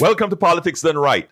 [0.00, 1.28] Welcome to Politics Done Right.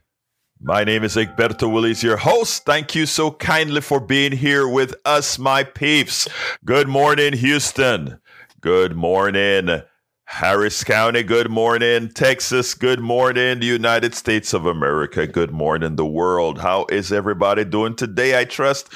[0.61, 2.67] My name is Egberto Willies, your host.
[2.67, 6.29] Thank you so kindly for being here with us, my peeps.
[6.67, 8.21] Good morning, Houston.
[8.61, 9.81] Good morning,
[10.25, 11.23] Harris County.
[11.23, 12.75] Good morning, Texas.
[12.75, 15.27] Good morning, the United States of America.
[15.27, 16.59] Good morning, the world.
[16.59, 18.39] How is everybody doing today?
[18.39, 18.93] I trust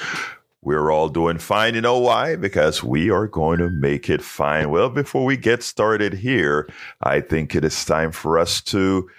[0.61, 1.73] we're all doing fine.
[1.73, 2.35] You know why?
[2.35, 4.69] Because we are going to make it fine.
[4.69, 6.69] Well, before we get started here,
[7.01, 9.09] I think it is time for us to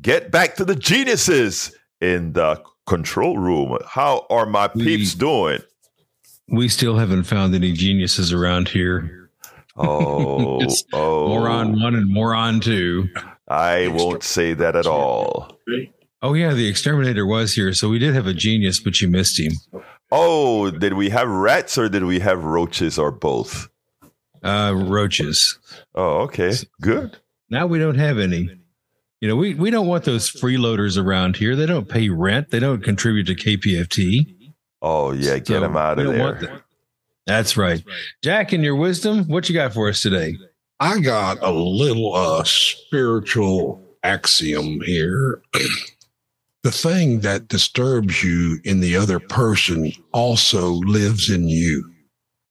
[0.00, 3.78] get back to the geniuses in the control room.
[3.86, 5.58] How are my peeps we, doing?
[6.48, 9.30] We still haven't found any geniuses around here.
[9.76, 10.60] Oh,
[10.92, 11.28] oh.
[11.28, 13.08] moron one and moron two.
[13.48, 15.58] I won't say that at all.
[16.22, 19.38] Oh yeah, the exterminator was here, so we did have a genius, but you missed
[19.38, 19.52] him.
[20.10, 23.68] Oh, did we have rats or did we have roaches or both?
[24.42, 25.58] Uh, roaches.
[25.94, 27.18] Oh, okay, good.
[27.50, 28.50] Now we don't have any.
[29.24, 31.56] You know, we, we don't want those freeloaders around here.
[31.56, 32.50] They don't pay rent.
[32.50, 34.52] They don't contribute to KPFT.
[34.82, 36.62] Oh yeah, get so them out of there.
[37.26, 37.82] That's right.
[38.22, 40.36] Jack, in your wisdom, what you got for us today?
[40.78, 45.40] I got a little uh, spiritual axiom here.
[46.62, 51.90] the thing that disturbs you in the other person also lives in you.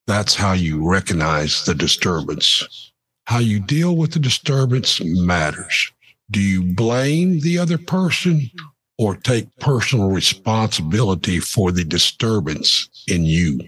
[0.08, 2.90] That's how you recognize the disturbance.
[3.26, 5.92] How you deal with the disturbance matters.
[6.30, 8.50] Do you blame the other person
[8.98, 13.60] or take personal responsibility for the disturbance in you?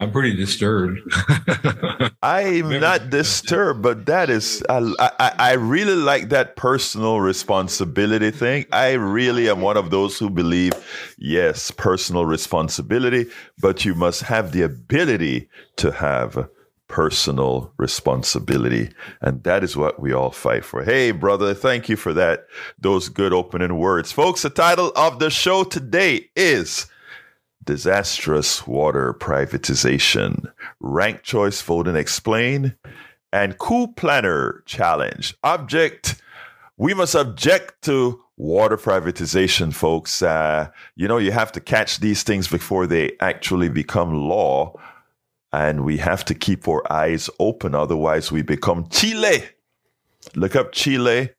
[0.00, 0.98] I'm pretty disturbed.
[2.22, 8.64] I'm not disturbed, but that is, I, I, I, really like that personal responsibility thing.
[8.72, 10.72] I really am one of those who believe,
[11.18, 13.26] yes, personal responsibility,
[13.60, 16.48] but you must have the ability to have
[16.90, 18.90] personal responsibility.
[19.22, 20.82] And that is what we all fight for.
[20.82, 22.46] Hey, brother, thank you for that.
[22.78, 24.10] Those good opening words.
[24.10, 26.86] Folks, the title of the show today is
[27.64, 32.74] Disastrous Water Privatization, Rank Choice Voting Explain,
[33.32, 35.32] and Coup Planner Challenge.
[35.44, 36.20] Object,
[36.76, 40.22] we must object to water privatization, folks.
[40.22, 44.74] Uh, you know, you have to catch these things before they actually become law
[45.52, 47.74] and we have to keep our eyes open.
[47.74, 49.42] Otherwise, we become Chile.
[50.34, 51.30] Look up Chile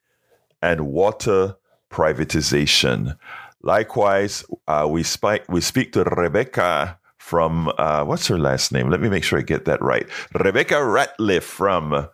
[0.61, 1.55] and water
[1.89, 3.17] privatization.
[3.61, 8.89] Likewise, uh, we, spike, we speak to Rebecca from, uh, what's her last name?
[8.89, 10.07] Let me make sure I get that right.
[10.33, 12.07] Rebecca Ratliff from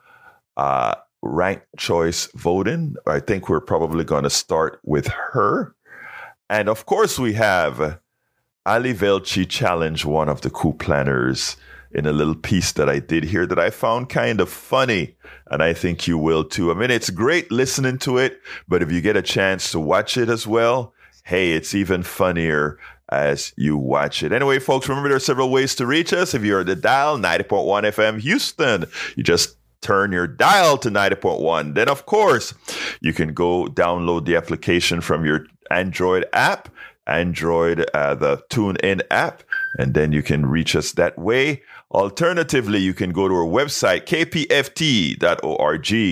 [0.58, 2.96] uh, Rank Choice Voting.
[3.08, 5.74] I think we're probably going to start with her.
[6.50, 8.00] And of course, we have
[8.66, 11.56] Ali Velshi challenge one of the coup planners
[11.92, 15.16] in a little piece that I did here that I found kind of funny.
[15.50, 16.72] And I think you will too.
[16.72, 20.18] I mean, it's great listening to it, but if you get a chance to watch
[20.18, 20.94] it as well,
[21.24, 22.78] hey, it's even funnier
[23.10, 24.32] as you watch it.
[24.32, 26.34] Anyway, folks, remember there are several ways to reach us.
[26.34, 31.76] If you're at the dial, 90.1 FM Houston, you just turn your dial to 90.1.
[31.76, 32.54] Then, of course,
[33.02, 36.70] you can go download the application from your Android app,
[37.06, 39.44] Android, uh, the TuneIn app,
[39.78, 41.62] and then you can reach us that way.
[41.92, 45.18] Alternatively, you can go to our website, kpft.org,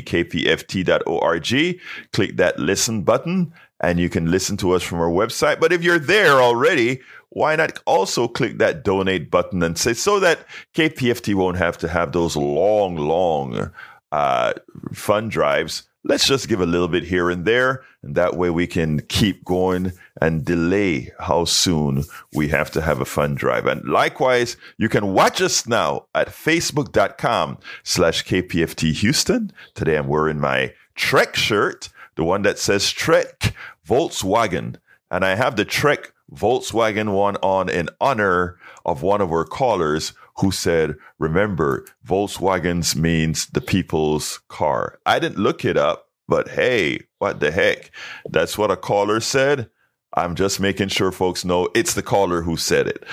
[0.05, 1.81] kpft.org,
[2.13, 5.59] click that listen button, and you can listen to us from our website.
[5.59, 10.21] But if you're there already, why not also click that donate button and say so
[10.21, 13.71] that KPFT won't have to have those long, long
[14.13, 14.53] uh,
[14.93, 17.83] fund drives let's just give a little bit here and there.
[18.03, 23.01] And that way we can keep going and delay how soon we have to have
[23.01, 23.65] a fund drive.
[23.65, 29.51] And likewise, you can watch us now at facebook.com slash KPFT Houston.
[29.73, 33.53] Today I'm wearing my Trek shirt, the one that says Trek
[33.87, 34.75] Volkswagen.
[35.09, 40.13] And I have the Trek Volkswagen one on in honor of one of our callers
[40.37, 44.99] who said, remember, Volkswagens means the people's car.
[45.05, 47.91] I didn't look it up, but hey, what the heck?
[48.29, 49.69] That's what a caller said.
[50.13, 53.03] I'm just making sure folks know it's the caller who said it.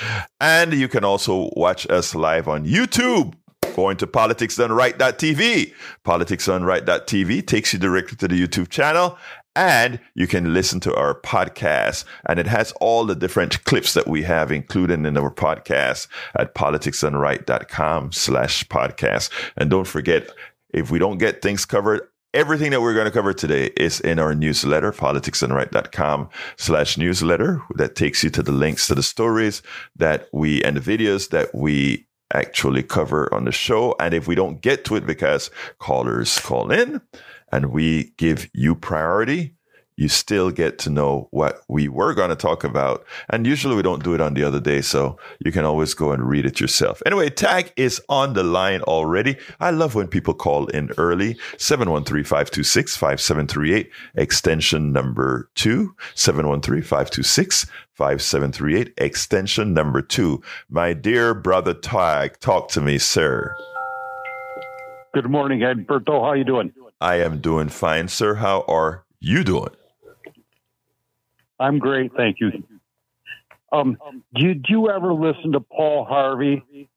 [0.41, 3.35] And you can also watch us live on YouTube.
[3.75, 5.73] Going to politicsdoneright.tv.
[6.05, 9.17] Politicsdoneright.tv takes you directly to the YouTube channel
[9.55, 12.05] and you can listen to our podcast.
[12.27, 16.55] And it has all the different clips that we have included in our podcast at
[16.55, 19.31] politicsdoneright.com slash podcast.
[19.57, 20.31] And don't forget
[20.71, 24.19] if we don't get things covered everything that we're going to cover today is in
[24.19, 29.63] our newsletter politicsdoneright.com slash newsletter that takes you to the links to the stories
[29.97, 33.95] that we and the videos that we actually cover on the show.
[34.01, 37.03] And if we don't get to it because callers call in
[37.53, 39.55] and we give you priority,
[39.97, 43.05] you still get to know what we were going to talk about.
[43.29, 46.13] And usually we don't do it on the other day, so you can always go
[46.13, 47.03] and read it yourself.
[47.05, 49.37] Anyway, Tag is on the line already.
[49.61, 57.67] I love when people call in early 713 526 5738, extension number two, 713 526
[57.93, 60.43] 5738, extension number two.
[60.71, 63.55] My dear brother Tag, talk to me, sir.
[65.13, 66.23] Good morning, Egberto.
[66.23, 66.73] How are you doing?
[67.03, 68.37] I am doing fine, sir.
[68.37, 69.75] How are you doing?
[71.59, 72.53] I'm great, thank you.
[73.73, 73.99] Um,
[74.35, 76.89] did you ever listen to Paul Harvey?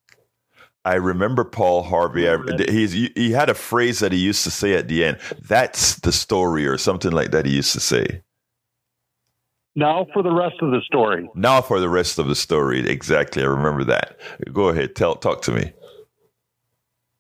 [0.86, 2.30] I remember Paul Harvey.
[2.30, 2.38] I,
[2.69, 5.18] he's he had a phrase that he used to say at the end.
[5.42, 7.48] That's the story, or something like that.
[7.48, 8.22] He used to say.
[9.75, 11.28] Now for the rest of the story.
[11.34, 12.88] Now for the rest of the story.
[12.88, 13.42] Exactly.
[13.42, 14.19] I remember that.
[14.54, 14.96] Go ahead.
[14.96, 15.16] Tell.
[15.16, 15.74] Talk to me.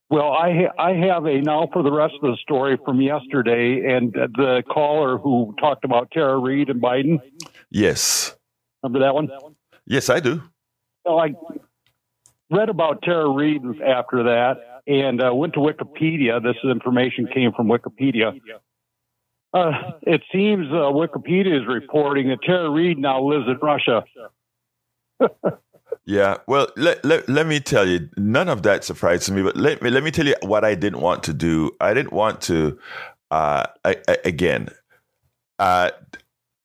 [0.09, 3.95] Well, I ha- I have a now for the rest of the story from yesterday,
[3.95, 7.19] and the caller who talked about Tara Reade and Biden.
[7.71, 8.35] Yes.
[8.83, 9.29] Remember that one?
[9.87, 10.43] Yes, I do.
[11.07, 11.33] So I
[12.51, 16.41] read about Tara Reade after that, and uh, went to Wikipedia.
[16.41, 18.39] This information came from Wikipedia.
[19.53, 19.71] Uh,
[20.01, 24.03] it seems uh, Wikipedia is reporting that Tara Reade now lives in Russia.
[26.05, 29.41] Yeah, well, let, let, let me tell you, none of that surprised me.
[29.41, 31.71] But let me let me tell you what I didn't want to do.
[31.81, 32.77] I didn't want to,
[33.31, 34.69] uh, I, I, again,
[35.57, 35.91] uh,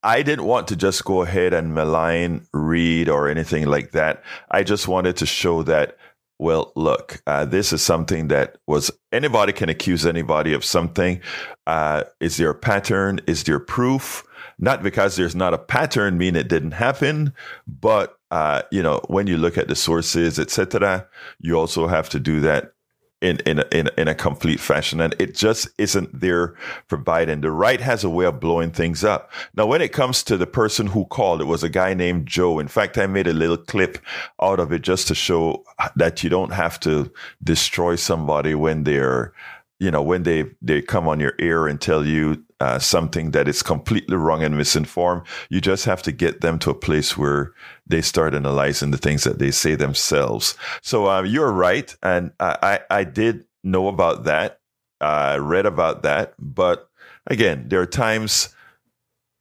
[0.03, 4.23] I didn't want to just go ahead and malign Reade or anything like that.
[4.51, 5.97] I just wanted to show that,
[6.39, 11.21] well, look, uh, this is something that was anybody can accuse anybody of something.
[11.67, 13.21] Uh, is there a pattern?
[13.27, 14.23] Is there proof?
[14.61, 17.33] Not because there's not a pattern mean it didn't happen,
[17.67, 21.09] but uh, you know when you look at the sources, etc.,
[21.41, 22.75] you also have to do that
[23.21, 26.55] in in a, in in a complete fashion, and it just isn't there
[26.89, 27.43] for Biden.
[27.43, 29.31] The right has a way of blowing things up.
[29.55, 32.59] Now, when it comes to the person who called, it was a guy named Joe.
[32.59, 33.99] In fact, I made a little clip
[34.43, 35.65] out of it just to show
[35.97, 37.11] that you don't have to
[37.43, 39.33] destroy somebody when they're
[39.79, 43.49] you know when they they come on your ear and tell you uh, something that
[43.49, 45.23] is completely wrong and misinformed.
[45.49, 47.53] You just have to get them to a place where
[47.87, 50.57] they start analyzing the things that they say themselves.
[50.83, 54.61] So uh, you're right, and I, I, I did know about that.
[55.01, 56.91] I read about that, but
[57.27, 58.55] again, there are times.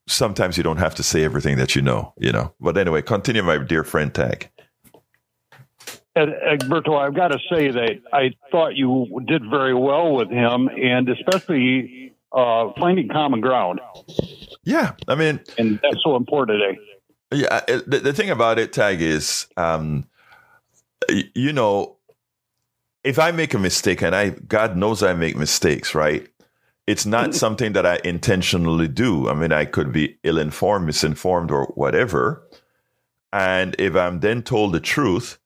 [0.08, 2.54] Sometimes you don't have to say everything that you know, you know.
[2.60, 4.50] But anyway, continue, my dear friend Tag.
[6.16, 10.68] And Egberto, I've got to say that I thought you did very well with him,
[10.68, 13.80] and especially uh, finding common ground.
[14.64, 16.80] Yeah, I mean, and that's so important today.
[17.32, 20.06] Yeah, the, the thing about it, Tag, is, um,
[21.36, 21.98] you know,
[23.04, 26.28] if I make a mistake, and I, God knows I make mistakes, right?
[26.88, 29.30] It's not something that I intentionally do.
[29.30, 32.48] I mean, I could be ill informed, misinformed, or whatever.
[33.32, 35.38] And if I'm then told the truth,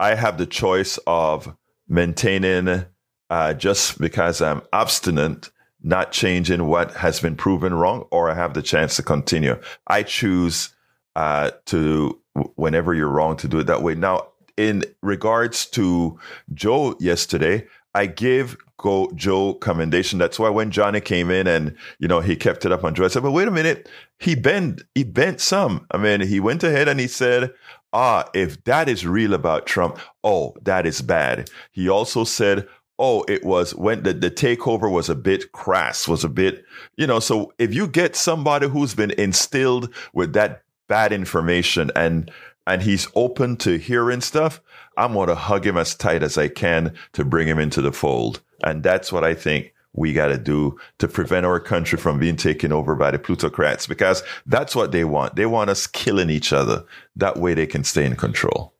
[0.00, 1.54] I have the choice of
[1.88, 2.86] maintaining,
[3.28, 5.50] uh, just because I'm obstinate,
[5.82, 9.60] not changing what has been proven wrong, or I have the chance to continue.
[9.86, 10.74] I choose
[11.16, 12.20] uh, to,
[12.54, 13.94] whenever you're wrong, to do it that way.
[13.94, 16.18] Now, in regards to
[16.54, 20.18] Joe yesterday, I give go Joe commendation.
[20.18, 23.04] That's why when Johnny came in and you know he kept it up on Joe,
[23.04, 26.64] I said, "But wait a minute, he bent he bent some." I mean, he went
[26.64, 27.52] ahead and he said,
[27.92, 32.66] "Ah, if that is real about Trump, oh, that is bad." He also said,
[33.02, 36.64] oh, it was when the, the takeover was a bit crass, was a bit,
[36.96, 37.18] you know.
[37.18, 42.30] So if you get somebody who's been instilled with that bad information and
[42.64, 44.60] and he's open to hearing stuff,
[44.96, 48.40] I'm gonna hug him as tight as I can to bring him into the fold.
[48.62, 52.36] And that's what I think we got to do to prevent our country from being
[52.36, 55.36] taken over by the plutocrats because that's what they want.
[55.36, 56.84] They want us killing each other.
[57.16, 58.72] That way they can stay in control.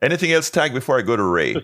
[0.00, 1.56] Anything else, Tag, before I go to Ray?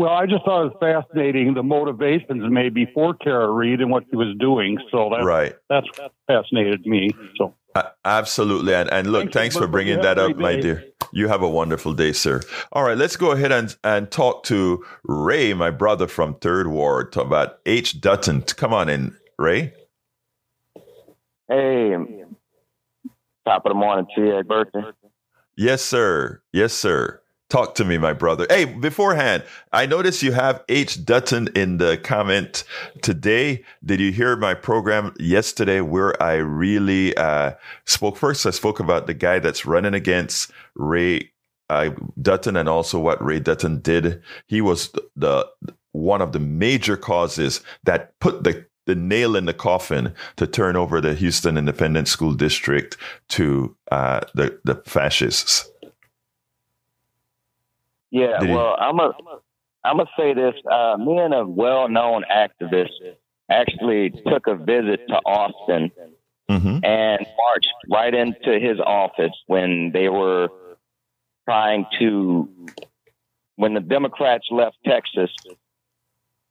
[0.00, 4.04] Well, I just thought it was fascinating the motivations maybe for Tara Reade and what
[4.08, 4.78] she was doing.
[4.90, 5.54] So that, right.
[5.68, 7.10] that's, that's fascinated me.
[7.36, 8.72] So uh, absolutely.
[8.72, 10.86] And, and look, thanks, thanks for bringing that up, my dear.
[11.12, 12.40] You have a wonderful day, sir.
[12.72, 17.12] All right, let's go ahead and, and talk to Ray, my brother from Third Ward,
[17.12, 18.00] talk about H.
[18.00, 18.40] Dutton.
[18.40, 19.74] Come on in, Ray.
[21.46, 21.94] Hey,
[23.44, 24.80] top of the morning to you, birthday.
[25.56, 26.40] Yes, sir.
[26.54, 27.19] Yes, sir.
[27.50, 28.46] Talk to me, my brother.
[28.48, 29.42] Hey, beforehand,
[29.72, 31.04] I noticed you have H.
[31.04, 32.62] Dutton in the comment
[33.02, 33.64] today.
[33.84, 37.54] Did you hear my program yesterday where I really uh,
[37.86, 38.16] spoke?
[38.16, 41.32] First, I spoke about the guy that's running against Ray
[41.68, 41.90] uh,
[42.22, 44.22] Dutton and also what Ray Dutton did.
[44.46, 45.44] He was the
[45.90, 50.76] one of the major causes that put the the nail in the coffin to turn
[50.76, 52.96] over the Houston Independent School District
[53.30, 55.68] to uh, the the fascists.
[58.10, 59.12] Yeah, Did he- well, I'm a,
[59.84, 60.54] I'm gonna say this.
[60.70, 62.90] Uh, me and a well-known activist
[63.50, 65.90] actually took a visit to Austin
[66.48, 70.48] hmm and marched right into his office when they were
[71.48, 72.48] trying to,
[73.56, 75.30] when the Democrats left Texas,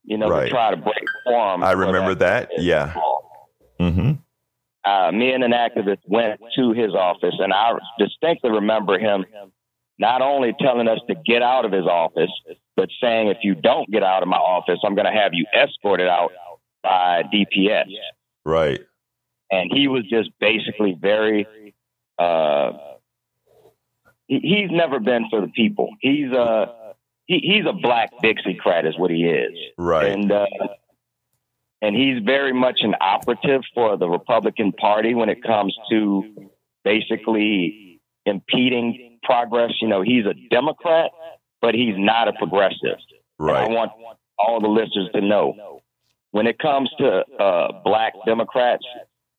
[0.04, 0.44] you know, Right.
[0.44, 1.62] to try to break quorum.
[1.62, 2.50] I remember that.
[2.58, 2.94] Yeah.
[3.78, 4.12] hmm
[4.82, 9.26] uh, me and an activist went to his office, and I distinctly remember him
[10.00, 12.30] not only telling us to get out of his office,
[12.74, 15.44] but saying, if you don't get out of my office, I'm going to have you
[15.54, 16.32] escorted out
[16.82, 17.84] by DPS.
[18.44, 18.80] Right.
[19.52, 21.46] And he was just basically very,
[22.18, 22.72] uh,
[24.26, 25.90] he, he's never been for the people.
[26.00, 26.94] He's a,
[27.26, 29.52] he, he's a black Dixiecrat is what he is.
[29.76, 30.06] Right.
[30.06, 30.46] And uh,
[31.82, 36.50] and he's very much an operative for the Republican Party when it comes to
[36.84, 39.72] basically impeding progress.
[39.80, 41.10] You know, he's a Democrat,
[41.60, 42.98] but he's not a progressive.
[43.38, 43.92] And I want
[44.38, 45.80] all the listeners to know
[46.32, 48.84] when it comes to uh, black Democrats,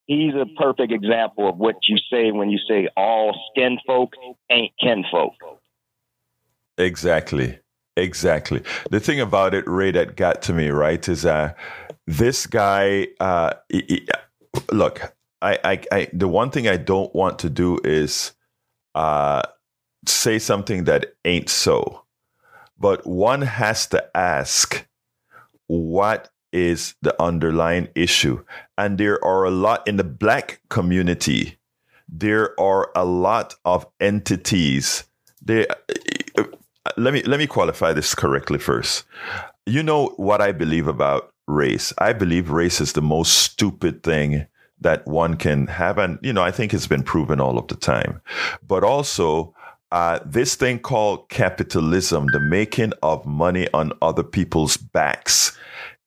[0.06, 4.14] he's a perfect example of what you say when you say all skin folk
[4.52, 5.34] ain't kin folk.
[6.78, 7.60] Exactly.
[7.98, 8.64] Exactly.
[8.90, 11.54] The thing about it, Ray, that got to me, right, is uh,
[12.08, 13.08] this guy.
[13.20, 14.08] Uh, he- he-
[14.72, 18.32] look, I, I, I, the one thing I don't want to do is
[18.96, 19.42] uh,
[20.06, 22.04] say something that ain't so.
[22.78, 24.88] But one has to ask,
[25.68, 28.44] what is the underlying issue?
[28.78, 31.58] And there are a lot in the black community.
[32.10, 35.06] There are a lot of entities.
[35.42, 35.68] There,
[36.98, 39.06] let me let me qualify this correctly first.
[39.66, 41.94] You know what I believe about race.
[42.00, 44.48] I believe race is the most stupid thing
[44.82, 47.76] that one can have, and you know I think it's been proven all of the
[47.76, 48.22] time.
[48.68, 49.54] But also,
[49.92, 55.58] uh, this thing called capitalism, the making of money on other people's backs,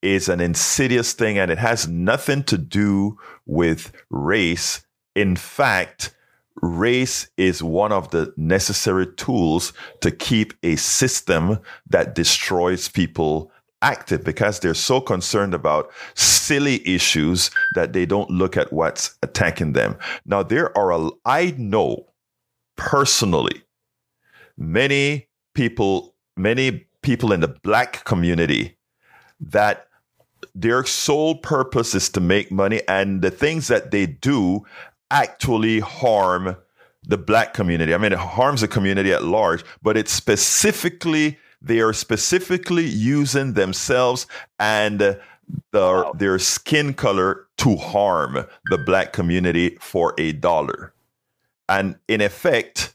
[0.03, 4.85] is an insidious thing, and it has nothing to do with race.
[5.14, 6.14] In fact,
[6.62, 13.50] race is one of the necessary tools to keep a system that destroys people
[13.83, 19.75] active because they're so concerned about silly issues that they don't look at what's attacking
[19.75, 19.97] them.
[20.25, 22.07] Now, there are, a, I know
[22.76, 23.63] personally,
[24.56, 28.76] many people, many people in the black community
[29.40, 29.88] that
[30.54, 34.64] their sole purpose is to make money and the things that they do
[35.11, 36.56] actually harm
[37.06, 37.94] the black community.
[37.94, 43.52] I mean, it harms the community at large, but it's specifically, they are specifically using
[43.54, 44.26] themselves
[44.58, 45.20] and the,
[45.73, 46.12] Wow.
[46.16, 50.94] their skin color to harm the black community for a dollar.
[51.68, 52.94] And in effect,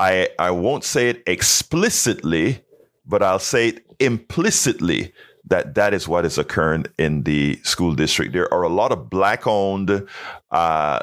[0.00, 2.64] I, I won't say it explicitly,
[3.04, 5.12] but I'll say it implicitly
[5.44, 8.32] that that is what is occurring in the school district.
[8.32, 10.08] There are a lot of black owned
[10.50, 11.00] uh,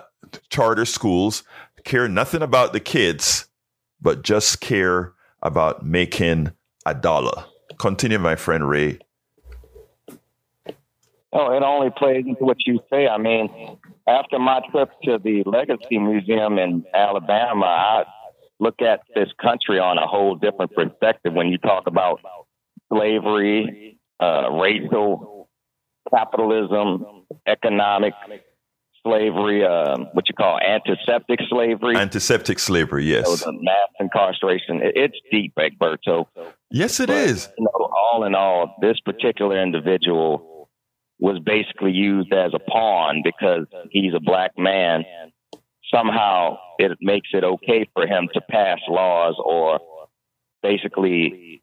[0.49, 1.43] charter schools
[1.83, 3.45] care nothing about the kids,
[4.01, 5.13] but just care
[5.43, 6.51] about making
[6.83, 7.45] a dollar.
[7.77, 8.97] Continue, my friend Ray.
[11.33, 13.07] Oh, it only plays into what you say.
[13.07, 13.77] I mean,
[14.07, 18.03] after my trip to the Legacy Museum in Alabama, I
[18.59, 22.19] look at this country on a whole different perspective when you talk about
[22.91, 25.49] slavery, uh, racial
[26.13, 28.13] capitalism, economic
[29.03, 31.95] slavery, uh, what you call antiseptic slavery.
[31.95, 33.43] Antiseptic slavery, yes.
[33.43, 34.81] the mass incarceration.
[34.81, 36.25] It, it's deep, Egberto.
[36.71, 37.49] Yes, it But, is.
[37.57, 40.69] You know, all in all, this particular individual
[41.19, 45.03] was basically used as a pawn because he's a black man.
[45.93, 49.79] Somehow it makes it okay for him to pass laws or
[50.61, 51.61] basically,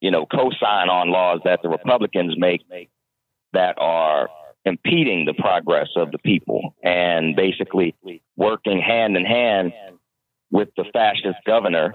[0.00, 2.62] you know, co-sign on laws that the Republicans make
[3.52, 4.30] that are
[4.64, 7.94] impeding the progress of the people and basically
[8.36, 9.72] working hand in hand
[10.50, 11.94] with the fascist governor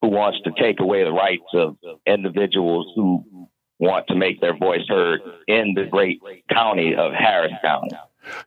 [0.00, 4.86] who wants to take away the rights of individuals who want to make their voice
[4.88, 7.90] heard in the great county of Harris County.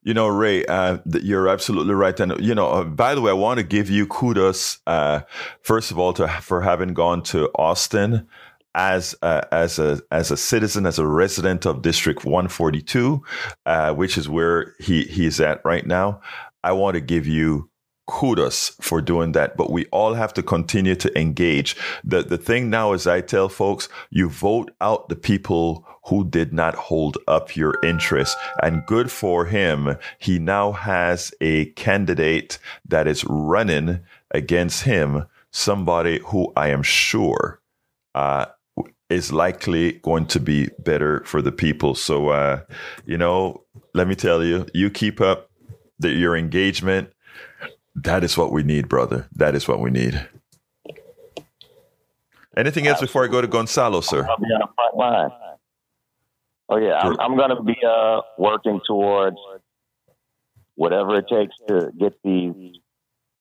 [0.03, 2.19] You know, Ray, uh, you're absolutely right.
[2.19, 5.21] And you know, uh, by the way, I want to give you kudos, uh,
[5.61, 8.27] first of all, to for having gone to Austin
[8.75, 13.23] as a, as a as a citizen, as a resident of District 142,
[13.65, 16.21] uh, which is where he he's at right now.
[16.63, 17.69] I want to give you
[18.07, 19.57] kudos for doing that.
[19.57, 21.75] But we all have to continue to engage.
[22.03, 26.53] The the thing now is I tell folks, you vote out the people who did
[26.53, 28.37] not hold up your interest.
[28.61, 29.97] And good for him.
[30.19, 37.59] He now has a candidate that is running against him, somebody who I am sure
[38.13, 38.45] uh,
[39.09, 41.95] is likely going to be better for the people.
[41.95, 42.61] So, uh,
[43.05, 45.49] you know, let me tell you, you keep up
[45.99, 47.11] your engagement.
[47.95, 49.27] That is what we need, brother.
[49.33, 50.27] That is what we need.
[52.57, 54.25] Anything else before I go to Gonzalo, sir?
[54.29, 55.29] I'll be on the front line.
[56.69, 59.37] Oh yeah, I'm, I'm going to be uh, working towards
[60.75, 62.77] whatever it takes to get these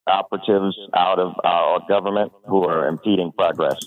[0.06, 3.78] operatives out of our government who are impeding progress.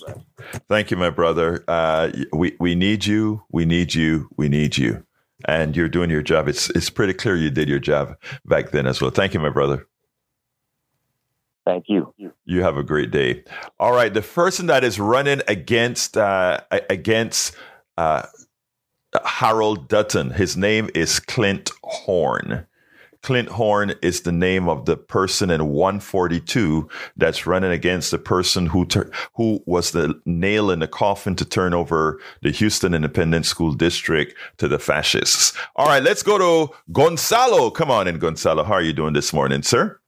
[0.68, 1.64] Thank you, my brother.
[1.68, 3.44] Uh, we we need you.
[3.52, 4.28] We need you.
[4.36, 5.04] We need you.
[5.46, 6.48] And you're doing your job.
[6.48, 9.10] It's it's pretty clear you did your job back then as well.
[9.12, 9.86] Thank you, my brother.
[11.68, 12.14] Thank you.
[12.46, 13.44] You have a great day.
[13.78, 17.54] All right, the person that is running against uh, against
[17.98, 18.22] uh,
[19.22, 22.66] Harold Dutton, his name is Clint Horn.
[23.22, 28.64] Clint Horn is the name of the person in 142 that's running against the person
[28.64, 33.44] who ter- who was the nail in the coffin to turn over the Houston Independent
[33.44, 35.52] School District to the fascists.
[35.76, 37.68] All right, let's go to Gonzalo.
[37.68, 38.64] Come on in, Gonzalo.
[38.64, 40.00] How are you doing this morning, sir?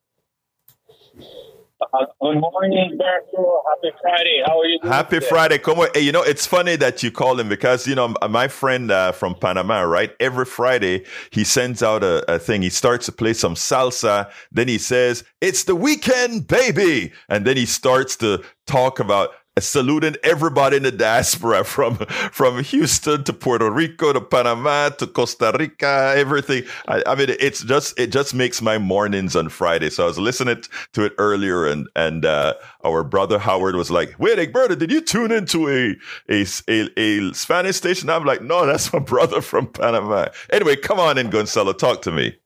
[1.80, 3.60] Uh, good morning, Berto.
[3.70, 4.42] Happy Friday.
[4.44, 4.92] How are you doing?
[4.92, 5.26] Happy today?
[5.28, 5.58] Friday.
[5.58, 5.88] Come on.
[5.94, 9.12] Hey, you know, it's funny that you call him because, you know, my friend uh,
[9.12, 10.12] from Panama, right?
[10.20, 12.60] Every Friday, he sends out a, a thing.
[12.62, 14.30] He starts to play some salsa.
[14.52, 17.12] Then he says, it's the weekend, baby.
[17.30, 21.96] And then he starts to talk about saluting everybody in the diaspora from
[22.32, 26.64] from Houston to Puerto Rico to Panama to Costa Rica, everything.
[26.88, 29.90] I, I, mean, it's just it just makes my mornings on Friday.
[29.90, 30.62] So I was listening
[30.92, 35.00] to it earlier, and and uh, our brother Howard was like, "Wait, Egberto, did you
[35.00, 35.96] tune into a,
[36.28, 40.98] a a a Spanish station?" I'm like, "No, that's my brother from Panama." Anyway, come
[41.00, 42.36] on in, Gonzalo, talk to me.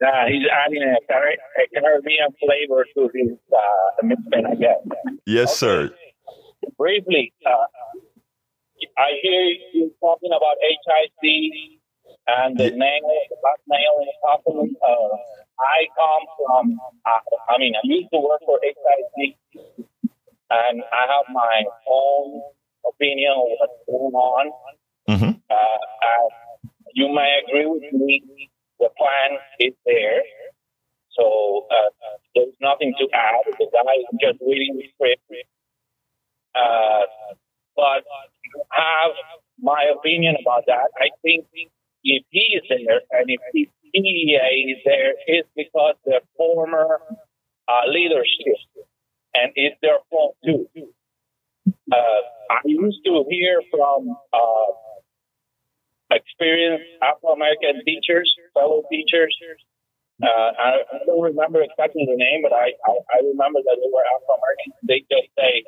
[0.00, 4.80] Uh, he's adding a, a Caribbean flavor to his uh, mixment, I guess.
[5.26, 5.90] Yes, sir.
[6.78, 7.68] Briefly, uh,
[8.96, 9.42] I hear
[9.74, 11.80] you talking about HISD
[12.26, 14.76] and the nail, the black nail in the.
[14.80, 15.16] Uh,
[15.60, 19.36] I come from, uh, I mean, I used to work for HISD,
[20.48, 22.40] and I have my own
[22.88, 24.52] opinion of what's going on.
[25.10, 25.30] Mm-hmm.
[25.50, 26.28] Uh,
[26.94, 28.48] you may agree with me
[28.80, 30.22] the plan is there.
[31.12, 33.44] So uh, there's nothing to add.
[33.58, 35.22] The guy is just reading the script.
[36.54, 37.04] Uh,
[37.76, 38.02] but
[38.72, 39.12] have
[39.60, 40.90] my opinion about that.
[40.96, 41.46] I think
[42.02, 47.00] if he is there and if the TEA is there, it's because the former
[47.68, 48.58] uh, leadership,
[49.34, 50.66] and it's their fault too.
[51.92, 54.72] Uh, I used to hear from uh,
[56.10, 59.34] experienced Afro American teachers, fellow teachers.
[60.22, 63.88] Uh, I, I, don't remember exactly the name, but I, I, I remember that they
[63.88, 64.68] were Afro American.
[64.84, 65.64] They just say,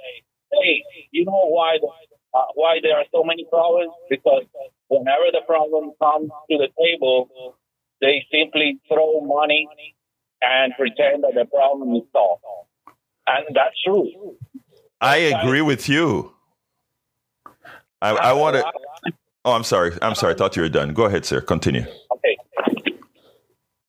[0.52, 1.88] "Hey, you know why the,
[2.36, 3.92] uh, why there are so many problems?
[4.10, 4.44] Because
[4.88, 7.56] whenever the problem comes to the table,
[8.02, 9.68] they simply throw money
[10.42, 12.44] and pretend that the problem is solved."
[13.26, 14.36] And that's true.
[15.00, 16.32] I agree with you.
[18.02, 19.12] I, I want to.
[19.44, 19.92] Oh, I'm sorry.
[20.00, 20.34] I'm sorry.
[20.34, 20.94] I thought you were done.
[20.94, 21.40] Go ahead, sir.
[21.40, 21.82] Continue.
[22.12, 22.36] Okay.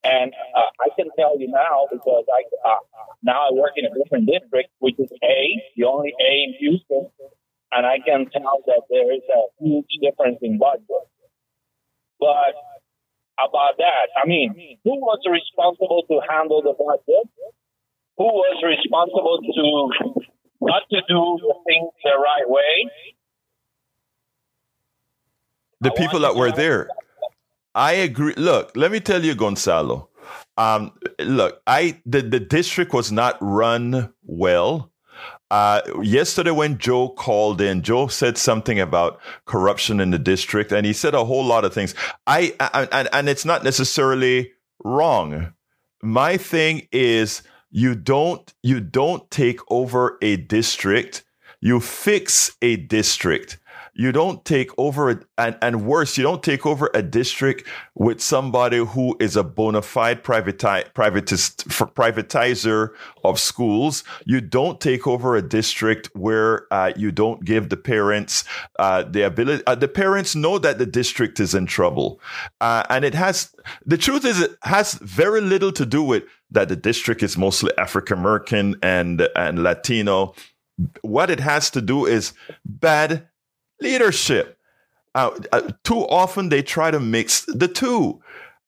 [0.03, 2.81] And uh, I can tell you now because I uh,
[3.23, 7.07] now I work in a different district, which is A, the only A in Houston,
[7.71, 11.07] and I can tell that there is a huge difference in budget.
[12.19, 12.57] But
[13.39, 17.29] about that, I mean, who was responsible to handle the budget?
[18.17, 19.65] Who was responsible to
[20.61, 22.91] not to do the things the right way?
[25.83, 26.89] The people that were there.
[27.75, 28.33] I agree.
[28.37, 30.09] Look, let me tell you, Gonzalo.
[30.57, 34.91] Um, look, I the, the district was not run well.
[35.49, 40.85] Uh, yesterday, when Joe called in, Joe said something about corruption in the district, and
[40.85, 41.93] he said a whole lot of things.
[42.25, 44.51] I, I and, and it's not necessarily
[44.83, 45.53] wrong.
[46.01, 51.23] My thing is you don't you don't take over a district.
[51.59, 53.57] You fix a district
[53.95, 58.77] you don't take over and, and worse, you don't take over a district with somebody
[58.77, 62.89] who is a bona fide privati- privatist, privatizer
[63.23, 64.03] of schools.
[64.25, 68.43] You don't take over a district where uh, you don't give the parents
[68.79, 69.63] uh, the ability.
[69.67, 72.19] Uh, the parents know that the district is in trouble,
[72.61, 73.53] uh, and it has.
[73.85, 76.67] The truth is, it has very little to do with that.
[76.67, 80.33] The district is mostly African American and and Latino.
[81.01, 82.33] What it has to do is
[82.65, 83.27] bad
[83.81, 84.57] leadership.
[85.15, 88.21] Uh, uh, too often they try to mix the two.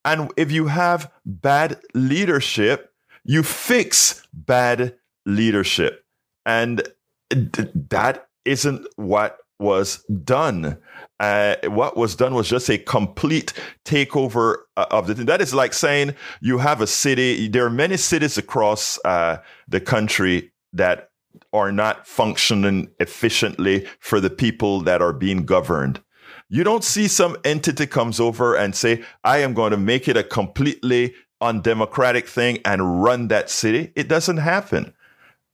[0.04, 6.06] And if you have bad leadership, you fix bad leadership.
[6.46, 6.88] And
[7.32, 10.78] that isn't what was done.
[11.20, 13.54] Uh, what was done was just a complete
[13.86, 15.26] takeover uh, of the thing.
[15.26, 17.48] That is like saying you have a city.
[17.48, 19.38] There are many cities across uh,
[19.68, 21.10] the country that
[21.54, 26.02] are not functioning efficiently for the people that are being governed.
[26.50, 30.18] You don't see some entity comes over and say, I am going to make it
[30.18, 33.92] a completely undemocratic thing and run that city.
[33.96, 34.94] It doesn't happen.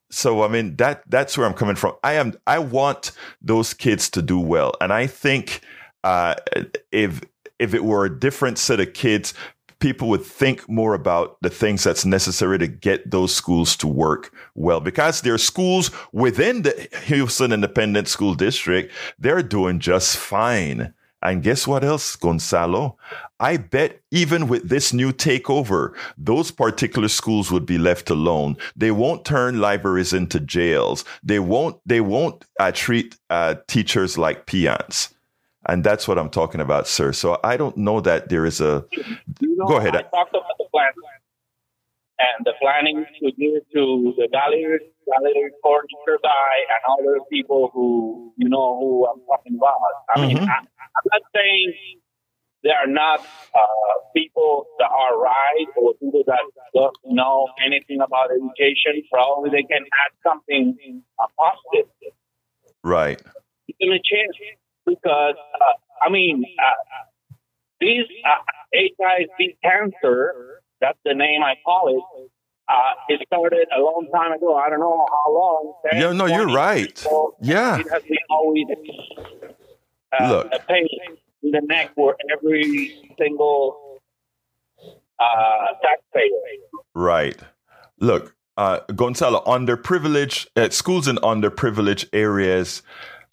[0.10, 1.94] So I mean that that's where I'm coming from.
[2.04, 4.74] I am I want those kids to do well.
[4.82, 5.62] And I think
[6.04, 6.36] uh,
[6.92, 7.22] if
[7.60, 9.34] if it were a different set of kids,
[9.82, 14.34] people would think more about the things that's necessary to get those schools to work
[14.56, 14.80] well.
[14.80, 20.94] Because there are schools within the Houston Independent School District, they're doing just fine.
[21.24, 22.98] And guess what else, Gonzalo?
[23.40, 28.58] I bet even with this new takeover, those particular schools would be left alone.
[28.76, 31.06] They won't turn libraries into jails.
[31.24, 31.78] They won't.
[31.86, 35.10] They won't uh, treat uh, teachers like peons.
[35.68, 37.12] And that's what I'm talking about, sir.
[37.14, 38.86] So I don't know that there is a.
[39.40, 39.96] You know, Go ahead.
[39.96, 40.92] I talked about the plan
[42.20, 48.34] and the planning to give to the gallery, gallery furniture guy and other people who
[48.38, 49.78] you know who I'm talking about.
[50.16, 50.48] I mean, Mhm.
[50.48, 51.74] I, I'm not saying
[52.64, 53.20] they are not
[53.56, 56.42] uh, people that are right or people that
[56.76, 59.02] don't know anything about education.
[59.12, 61.04] Probably they can add something
[61.38, 61.90] positive
[62.84, 63.22] Right.
[63.80, 64.36] in a change
[64.96, 67.36] because uh, I mean uh,
[67.80, 68.42] these uh,
[68.76, 72.30] HIV cancer that's the name I call it.
[72.68, 72.74] Uh,
[73.10, 74.56] it started a long time ago.
[74.56, 75.74] I don't know how long.
[75.94, 77.06] Yeah, no, you're right.
[77.42, 77.80] Yeah.
[77.80, 78.66] it has been always
[80.18, 80.48] uh, Look.
[80.54, 80.88] a pain
[81.44, 84.02] in the neck for every single
[85.20, 86.30] uh, taxpayer.
[86.96, 87.38] Right.
[88.00, 92.82] Look, uh, Gonzalo, underprivileged uh, schools in underprivileged areas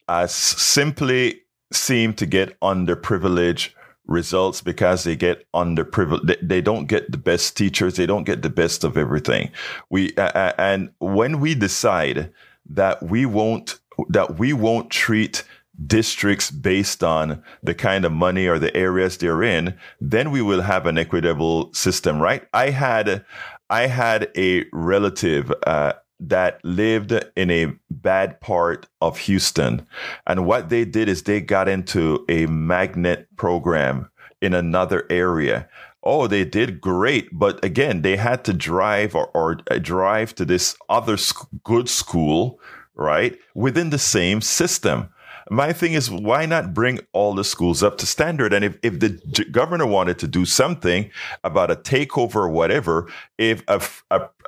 [0.09, 3.71] uh, s- simply seem to get underprivileged
[4.07, 6.37] results because they get underprivileged.
[6.43, 7.97] They, don't get the best teachers.
[7.97, 9.51] They don't get the best of everything.
[9.91, 12.33] We uh, and when we decide
[12.71, 13.79] that we won't
[14.09, 15.45] that we won't treat
[15.87, 20.63] districts based on the kind of money or the areas they're in, then we will
[20.63, 22.47] have an equitable system, right?
[22.53, 23.25] I had,
[23.71, 29.87] I had a relative, uh, that lived in a bad part of Houston.
[30.27, 35.69] And what they did is they got into a magnet program in another area.
[36.03, 37.29] Oh, they did great.
[37.33, 41.89] But again, they had to drive or, or uh, drive to this other sc- good
[41.89, 42.61] school,
[42.95, 43.39] right?
[43.55, 45.11] Within the same system.
[45.51, 48.53] My thing is, why not bring all the schools up to standard?
[48.53, 51.11] And if, if the governor wanted to do something
[51.43, 53.81] about a takeover or whatever, if a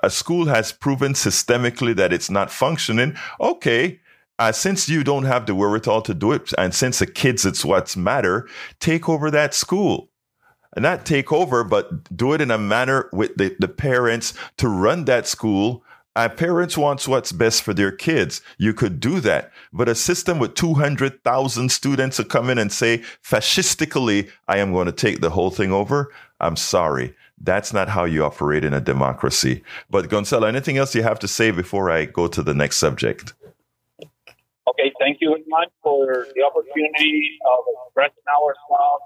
[0.03, 4.01] a school has proven systemically that it's not functioning, okay,
[4.39, 7.65] uh, since you don't have the wherewithal to do it, and since the kids, it's
[7.65, 10.09] what's matter, take over that school.
[10.77, 14.69] And not take over, but do it in a manner with the, the parents to
[14.69, 15.83] run that school
[16.16, 18.42] uh, parents want what's best for their kids.
[18.59, 19.53] You could do that.
[19.73, 24.87] But a system with 200,000 students to come in and say, fascistically, I am going
[24.87, 26.12] to take the whole thing over.
[26.40, 27.14] I'm sorry.
[27.38, 29.62] That's not how you operate in a democracy.
[29.88, 33.33] But Gonzalo, anything else you have to say before I go to the next subject?
[34.03, 39.03] Okay, thank you very much for the opportunity of expressing ourselves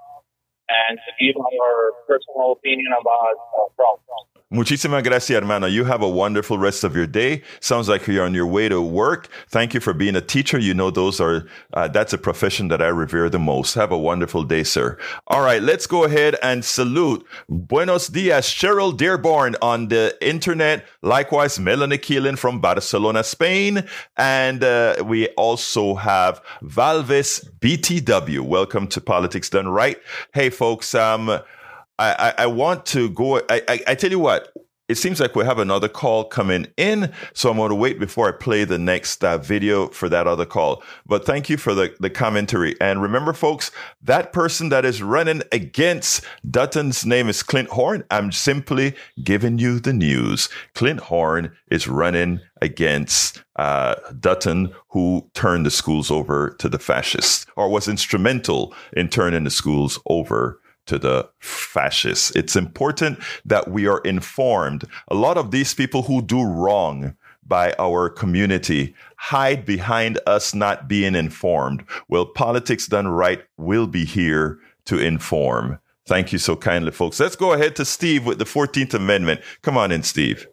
[0.67, 4.34] and to give our personal opinion about uh, problems.
[4.55, 5.67] Muchísimas gracias, hermano.
[5.67, 7.43] You have a wonderful rest of your day.
[7.59, 9.27] Sounds like you're on your way to work.
[9.49, 10.57] Thank you for being a teacher.
[10.57, 13.73] You know, those are, uh, that's a profession that I revere the most.
[13.73, 14.97] Have a wonderful day, sir.
[15.27, 17.27] All right, let's go ahead and salute.
[17.49, 20.85] Buenos dias, Cheryl Dearborn on the internet.
[21.01, 23.83] Likewise, Melanie Keelan from Barcelona, Spain.
[24.15, 28.39] And uh, we also have Valves BTW.
[28.39, 29.97] Welcome to Politics Done Right.
[30.33, 31.41] Hey, folks, um,
[31.97, 33.37] I, I, want to go.
[33.37, 34.53] I, I, I tell you what,
[34.87, 37.11] it seems like we have another call coming in.
[37.33, 40.45] So I'm going to wait before I play the next uh, video for that other
[40.45, 40.83] call.
[41.07, 42.79] But thank you for the, the commentary.
[42.79, 43.71] And remember, folks,
[44.03, 48.03] that person that is running against Dutton's name is Clint Horn.
[48.11, 50.49] I'm simply giving you the news.
[50.75, 57.47] Clint Horn is running against uh, Dutton, who turned the schools over to the fascists
[57.55, 62.31] or was instrumental in turning the schools over to the fascists.
[62.35, 64.85] It's important that we are informed.
[65.07, 67.15] A lot of these people who do wrong
[67.47, 71.83] by our community hide behind us not being informed.
[72.07, 75.79] Well, politics done right will be here to inform.
[76.07, 77.19] Thank you so kindly, folks.
[77.19, 79.41] Let's go ahead to Steve with the 14th Amendment.
[79.61, 80.47] Come on in, Steve.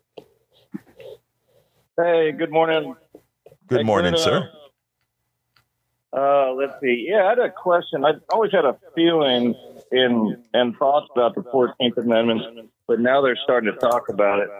[1.98, 2.96] Hey, good morning.
[3.66, 4.50] Good morning, sir.
[6.14, 7.06] Uh, let's see.
[7.08, 8.04] Yeah, I had a question.
[8.04, 9.54] I always had a feeling
[9.92, 14.50] in and thoughts about the Fourteenth Amendment, but now they're starting to talk about it.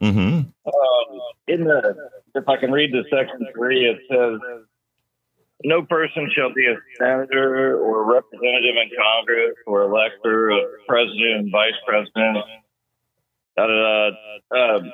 [0.00, 0.18] Mm-hmm.
[0.18, 4.38] Um, in the, if I can read the section three, it says,
[5.64, 11.52] "No person shall be a senator or representative in Congress or elector of president and
[11.52, 12.38] vice president."
[13.56, 14.92] Um,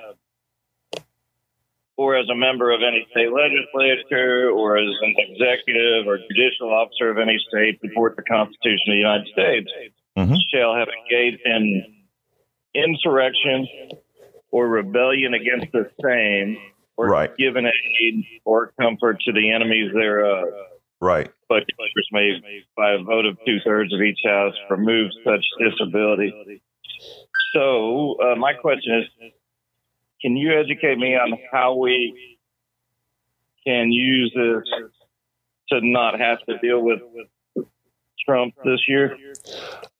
[1.96, 7.11] or as a member of any state legislature, or as an executive or judicial officer
[7.11, 9.70] of any state, support the Constitution of the United States,
[10.16, 10.37] Mhm.
[10.52, 11.85] shall have engaged in
[12.74, 13.68] insurrection
[14.50, 16.59] or rebellion against the same,
[16.96, 17.37] or Right.
[17.37, 20.48] given aid or comfort to the enemies thereof.
[21.00, 21.28] Right.
[21.48, 26.33] But Congress may, by a vote of two thirds of each house, remove such disability.
[27.52, 29.33] So, uh, my question is
[30.25, 32.39] can you educate me on how we
[33.67, 34.63] can use this
[35.69, 37.01] to not have to deal with
[38.25, 39.19] Trump this year?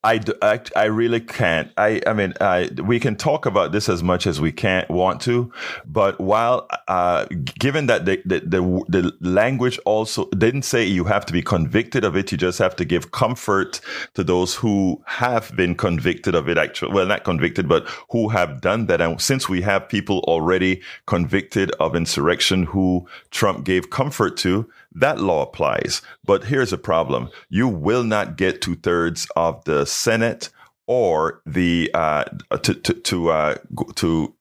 [0.05, 1.71] I, I, really can't.
[1.77, 5.19] I, I mean, I, we can talk about this as much as we can't want
[5.21, 5.51] to,
[5.85, 7.25] but while, uh,
[7.57, 12.03] given that the, the, the, the language also didn't say you have to be convicted
[12.03, 13.81] of it, you just have to give comfort
[14.13, 18.61] to those who have been convicted of it, actually, well, not convicted, but who have
[18.61, 19.01] done that.
[19.01, 25.19] And since we have people already convicted of insurrection who Trump gave comfort to, that
[25.19, 26.01] law applies.
[26.23, 27.29] But here's a problem.
[27.49, 30.49] You will not get two thirds of the Senate
[30.87, 32.25] or the, uh,
[32.63, 33.55] to, to, to, uh,
[33.95, 34.35] to,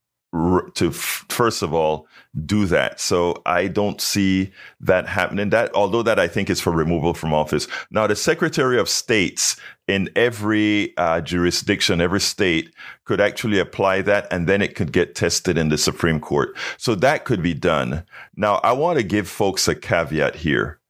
[0.74, 2.08] to first of all
[2.44, 2.98] do that.
[2.98, 5.50] So I don't see that happening.
[5.50, 7.68] That although that I think is for removal from office.
[7.90, 14.26] Now the Secretary of States in every uh, jurisdiction, every state could actually apply that,
[14.32, 16.56] and then it could get tested in the Supreme Court.
[16.78, 18.04] So that could be done.
[18.34, 20.80] Now I want to give folks a caveat here.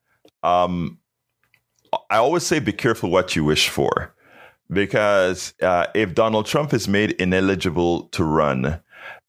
[0.43, 0.99] Um,
[2.09, 4.14] I always say be careful what you wish for,
[4.71, 8.81] because uh, if Donald Trump is made ineligible to run,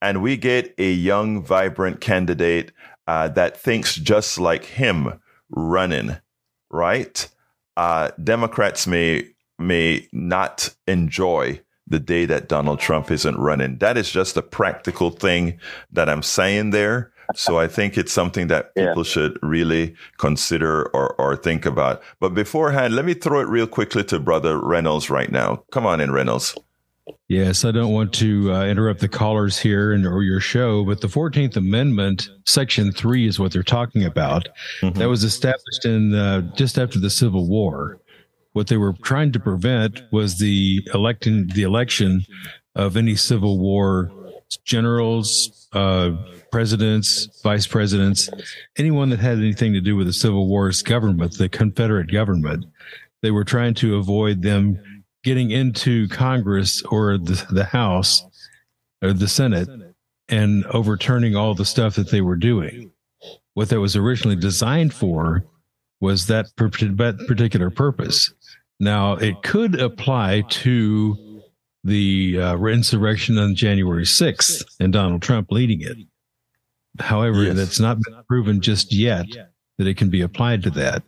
[0.02, 2.72] and we get a young, vibrant candidate
[3.08, 5.20] uh, that thinks just like him
[5.50, 6.18] running,
[6.70, 7.28] right?
[7.78, 13.78] Uh, Democrats may may not enjoy the day that Donald Trump isn't running.
[13.78, 15.60] That is just a practical thing
[15.92, 17.12] that I'm saying there.
[17.36, 18.88] So I think it's something that Yeah.
[18.88, 22.02] people should really consider or, or think about.
[22.20, 25.64] But beforehand, let me throw it real quickly to Brother Reynolds right now.
[25.72, 26.56] Come on in, Reynolds.
[27.28, 31.02] Yes, I don't want to uh, interrupt the callers here and or your show, but
[31.02, 34.50] the Fourteenth Amendment, Section Three, is what they're talking about.
[34.82, 34.96] Mhm.
[34.96, 38.00] That was established in uh, just after the Civil War.
[38.54, 42.26] What they were trying to prevent was the electing the election
[42.76, 44.12] of any Civil War
[44.64, 46.12] generals, uh,
[46.52, 48.30] presidents, vice presidents,
[48.78, 52.66] anyone that had anything to do with the Civil War's government, the Confederate government.
[53.22, 58.24] They were trying to avoid them getting into Congress or the, the House
[59.02, 59.68] or the Senate
[60.30, 62.92] and overturning all the stuff that they were doing.
[63.54, 65.44] What that was originally designed for
[66.02, 68.34] was that that particular purpose.
[68.80, 71.18] Now, it could apply to
[71.86, 75.98] the uh, insurrection on January 6th and Donald Trump leading it.
[77.00, 77.56] However, Yes.
[77.56, 79.26] that's not been proven just yet
[79.78, 81.04] that it can be applied to that.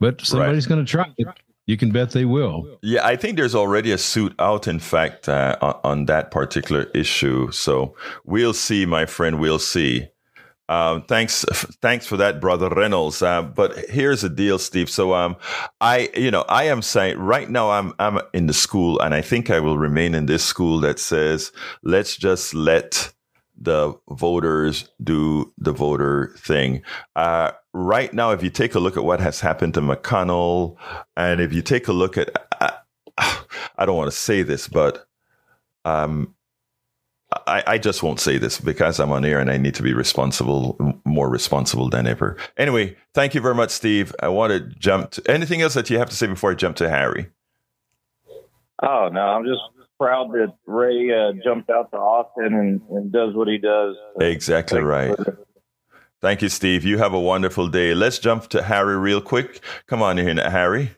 [0.00, 1.28] But somebody's going to try it.
[1.66, 2.78] You can bet they will.
[2.82, 6.84] Yeah, I think there's already a suit out, in fact, uh, on, on that particular
[6.94, 7.52] issue.
[7.52, 9.38] So we'll see, my friend.
[9.38, 10.08] We'll see.
[10.72, 11.44] Um, thanks,
[11.82, 13.20] thanks for that, brother Reynolds.
[13.20, 14.88] Uh, but here's the deal, Steve.
[14.88, 15.36] So, um,
[15.82, 19.20] I, you know, I am saying right now, I'm, I'm in the school, and I
[19.20, 23.12] think I will remain in this school that says, let's just let
[23.60, 26.82] the voters do the voter thing.
[27.16, 30.76] Uh, right now, if you take a look at what has happened to McConnell,
[31.18, 32.30] and if you take a look at,
[32.62, 32.78] I,
[33.76, 35.06] I don't want to say this, but
[35.84, 36.34] um,
[37.46, 39.94] I, I just won't say this because I'm on air and I need to be
[39.94, 42.36] responsible, more responsible than ever.
[42.56, 44.14] Anyway, thank you very much, Steve.
[44.20, 46.76] I want to jump to anything else that you have to say before I jump
[46.76, 47.28] to Harry.
[48.82, 49.60] Oh no, I'm just
[49.98, 53.94] proud that Ray uh, jumped out to Austin and, and does what he does.
[54.20, 55.16] Exactly right.
[56.20, 56.84] Thank you, Steve.
[56.84, 57.94] You have a wonderful day.
[57.94, 59.60] Let's jump to Harry real quick.
[59.86, 60.92] Come on in, Harry.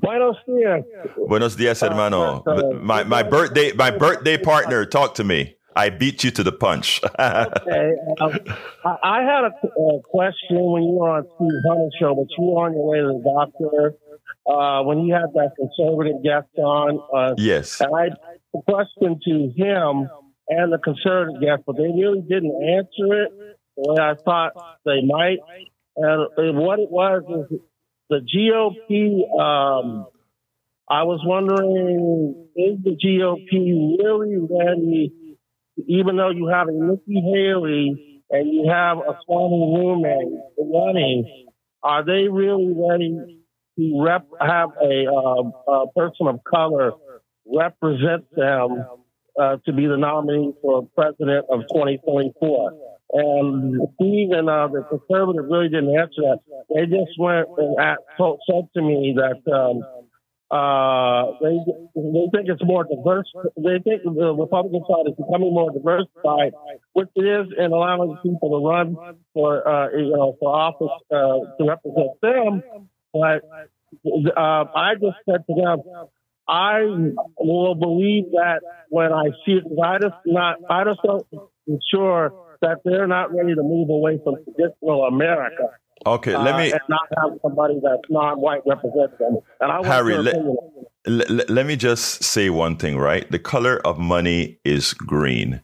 [0.00, 0.84] Buenos dias.
[1.28, 2.42] Buenos dias, hermano.
[2.80, 4.84] My my birthday my birthday partner.
[4.84, 5.56] Talk to me.
[5.74, 7.00] I beat you to the punch.
[7.18, 7.94] okay.
[8.20, 8.38] Um,
[8.84, 12.66] I had a, a, question when you were on Steve Hunter's show, but you were
[12.66, 13.94] on your way to the doctor
[14.46, 17.00] uh, when you had that conservative guest on.
[17.14, 17.80] Uh, yes.
[17.80, 18.08] And I
[18.54, 20.10] a question to him
[20.48, 23.32] and the conservative guest, but they really didn't answer it
[23.76, 24.52] the way I thought
[24.84, 25.38] they might.
[25.96, 27.58] And what it was is
[28.12, 29.40] the GOP.
[29.40, 30.06] Um,
[30.88, 35.36] I was wondering, is the GOP really ready?
[35.86, 41.46] Even though you have a Nikki Haley and you have a Swami Roommate running,
[41.82, 43.42] are they really ready
[43.78, 46.92] to rep have a, uh, a person of color
[47.46, 48.84] represent them
[49.40, 52.91] uh, to be the nominee for president of 2024?
[53.12, 56.40] And Steve and uh, the conservative really didn't answer that.
[56.74, 59.84] They just went and at, told, said to me that um,
[60.52, 61.56] uh, they
[61.94, 63.30] they think it's more diverse.
[63.56, 66.52] They think the Republican side is becoming more diversified,
[66.94, 71.56] which it is in allowing people to run for uh, you know for office uh,
[71.56, 72.88] to represent them.
[73.12, 73.44] But
[74.36, 75.82] uh, I just said to them,
[76.48, 76.80] I
[77.38, 79.64] will believe that when I see it.
[79.82, 81.26] I just not I just don't
[81.66, 85.68] ensure that they're not ready to move away from traditional America.
[86.06, 89.38] Okay, let me uh, and not have somebody that's non-white represent them.
[89.60, 90.36] And I Harry, let,
[91.06, 93.30] let, let, me just say one thing, right?
[93.30, 95.62] The color of money is green,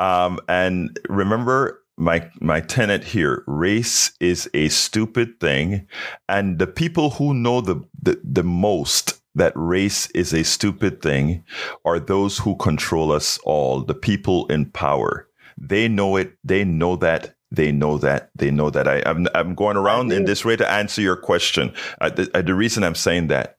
[0.00, 5.86] um, and remember my my tenet here: race is a stupid thing,
[6.28, 11.44] and the people who know the the, the most that race is a stupid thing
[11.84, 15.28] are those who control us all, the people in power.
[15.60, 16.36] They know it.
[16.42, 17.34] They know that.
[17.50, 18.30] They know that.
[18.34, 18.88] They know that.
[18.88, 21.72] I, I'm, I'm going around in this way to answer your question.
[22.00, 23.58] Uh, the, uh, the reason I'm saying that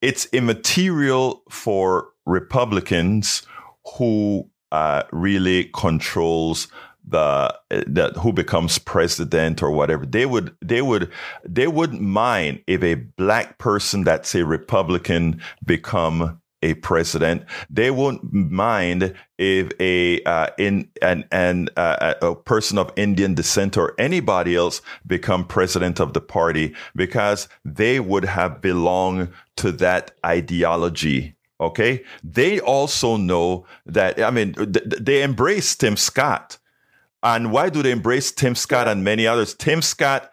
[0.00, 3.42] it's immaterial for Republicans
[3.96, 6.68] who uh, really controls
[7.06, 11.10] the that who becomes president or whatever they would they would
[11.44, 17.44] they wouldn't mind if a black person that's a republican become a president.
[17.68, 23.76] They won't mind if a uh, in an an uh, a person of Indian descent
[23.76, 30.12] or anybody else become president of the party because they would have belonged to that
[30.24, 31.36] ideology.
[31.60, 34.20] Okay, they also know that.
[34.20, 36.58] I mean, th- they embrace Tim Scott
[37.24, 39.54] and why do they embrace Tim Scott and many others?
[39.54, 40.30] Tim Scott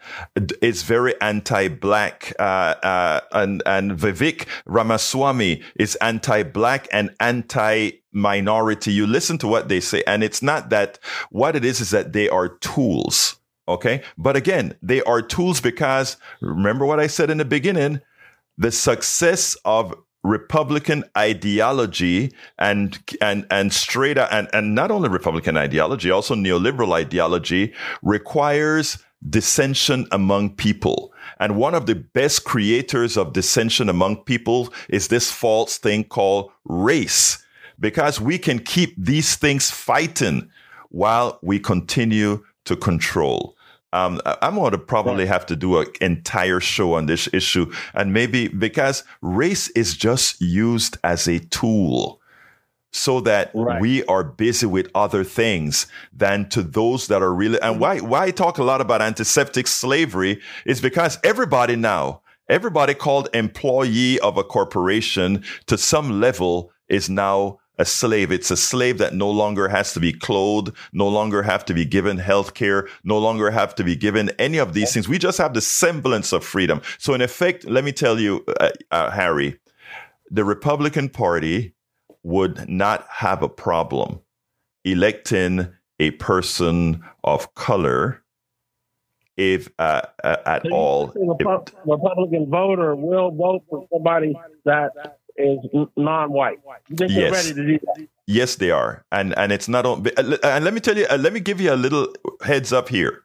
[0.62, 8.92] is very anti-black, uh, uh, and and Vivek Ramaswamy is anti-black and anti-minority.
[8.92, 11.00] You listen to what they say, and it's not that.
[11.32, 13.38] What it is is that they are tools.
[13.68, 18.02] Okay, but again, they are tools because remember what I said in the beginning.
[18.58, 26.12] The success of Republican ideology and and and straight and and not only Republican ideology,
[26.12, 31.14] also neoliberal ideology requires dissension among people.
[31.40, 36.52] And one of the best creators of dissension among people is this false thing called
[36.66, 37.44] race,
[37.80, 40.50] because we can keep these things fighting
[40.90, 43.56] while we continue to control.
[43.94, 47.72] Um, I'm going to probably have to do an entire show on this issue.
[47.94, 52.22] And maybe because race is just used as a tool
[52.94, 53.82] so that right.
[53.82, 57.62] we are busy with other things than to those that are really.
[57.62, 62.94] And why, why I talk a lot about antiseptic slavery is because everybody now, everybody
[62.94, 68.32] called employee of a corporation to some level is now a slave.
[68.32, 71.84] It's a slave that no longer has to be clothed, no longer have to be
[71.84, 75.10] given health care, no longer have to be given any of these things.
[75.10, 76.82] We just have the semblance of freedom.
[77.00, 79.60] So in effect, let me tell you, uh, uh, Harry,
[80.30, 81.74] the Republican Party
[82.24, 84.22] would not have a problem
[84.86, 85.68] electing
[86.00, 88.24] a person of color
[89.38, 91.08] if uh, uh at so all.
[91.08, 96.60] The Republican voter will vote for somebody that is non-white.
[96.96, 97.16] Think yes.
[97.16, 98.08] they're ready to do that?
[98.28, 100.08] Yes, they are, and and it's not on.
[100.08, 102.08] Uh, and let me tell you, uh, let me give you a little
[102.44, 103.24] heads up here.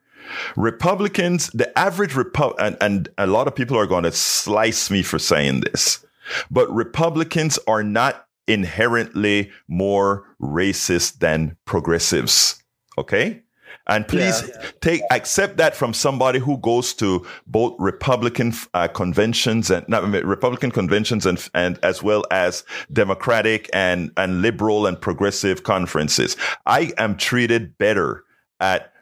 [0.56, 5.02] Republicans, the average Repu- and, and a lot of people are going to slice me
[5.02, 6.04] for saying this,
[6.50, 12.62] but Republicans are not inherently more racist than progressives.
[12.98, 13.42] Okay?
[13.88, 14.70] And please yeah.
[14.80, 20.70] take accept that from somebody who goes to both Republican uh, conventions and not Republican
[20.72, 26.36] conventions and and as well as Democratic and and liberal and progressive conferences.
[26.66, 28.24] I am treated better
[28.58, 28.92] at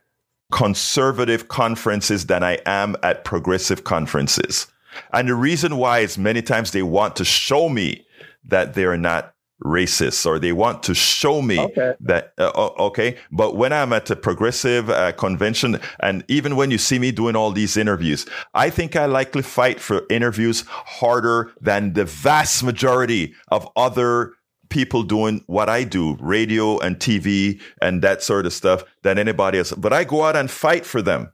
[0.52, 4.66] conservative conferences than I am at progressive conferences.
[5.12, 8.06] And the reason why is many times they want to show me
[8.44, 9.33] that they're not
[9.64, 11.94] racist or they want to show me okay.
[12.00, 16.76] that uh, okay but when i'm at a progressive uh, convention and even when you
[16.76, 21.94] see me doing all these interviews i think i likely fight for interviews harder than
[21.94, 24.34] the vast majority of other
[24.68, 29.58] people doing what i do radio and tv and that sort of stuff than anybody
[29.58, 31.32] else but i go out and fight for them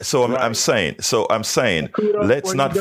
[0.00, 0.40] so i'm, right.
[0.40, 2.74] I'm saying so i'm saying Kudos, let's not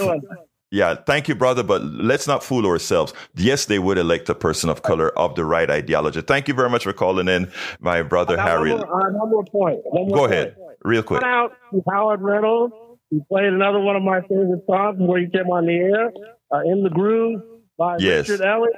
[0.71, 1.63] yeah, thank you, brother.
[1.63, 3.13] But let's not fool ourselves.
[3.35, 6.21] Yes, they would elect a person of color of the right ideology.
[6.21, 8.71] Thank you very much for calling in, my brother Harry.
[8.71, 9.79] One more, uh, one more point.
[9.83, 10.31] One more Go point.
[10.33, 11.23] ahead, real quick.
[11.23, 12.73] out to Howard Reynolds.
[13.09, 16.11] He played another one of my favorite songs where he came on the air,
[16.53, 17.41] uh, "In the Groove"
[17.77, 18.29] by yes.
[18.29, 18.75] Richard Elliott.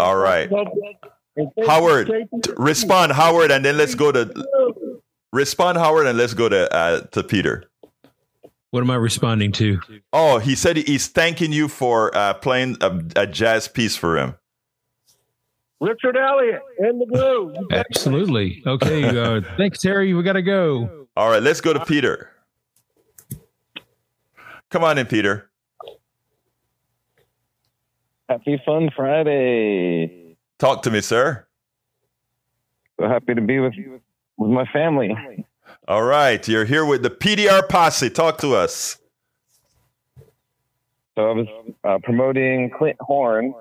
[0.00, 0.50] All right,
[1.66, 2.10] Howard,
[2.56, 4.32] respond, Howard, and then let's go to
[5.32, 7.70] respond, Howard, and let's go to uh, to Peter.
[8.70, 9.80] What am I responding to?
[10.12, 14.34] Oh, he said he's thanking you for uh, playing a, a, jazz piece for him.
[15.80, 17.54] Richard Elliott in the blue.
[17.70, 18.62] Absolutely.
[18.66, 19.04] Okay.
[19.04, 20.12] Uh, thanks, Terry.
[20.14, 21.06] We got to go.
[21.16, 21.42] All right.
[21.42, 22.30] Let's go to Peter.
[24.70, 25.50] Come on in, Peter.
[28.28, 30.36] Happy Fun Friday.
[30.58, 31.46] Talk to me, sir.
[32.98, 33.74] So happy to be with
[34.36, 35.14] with my family.
[35.88, 38.10] All right, you're here with the PDR posse.
[38.10, 38.98] Talk to us.
[41.14, 41.46] So I was
[41.84, 43.54] uh, promoting Clint Horn,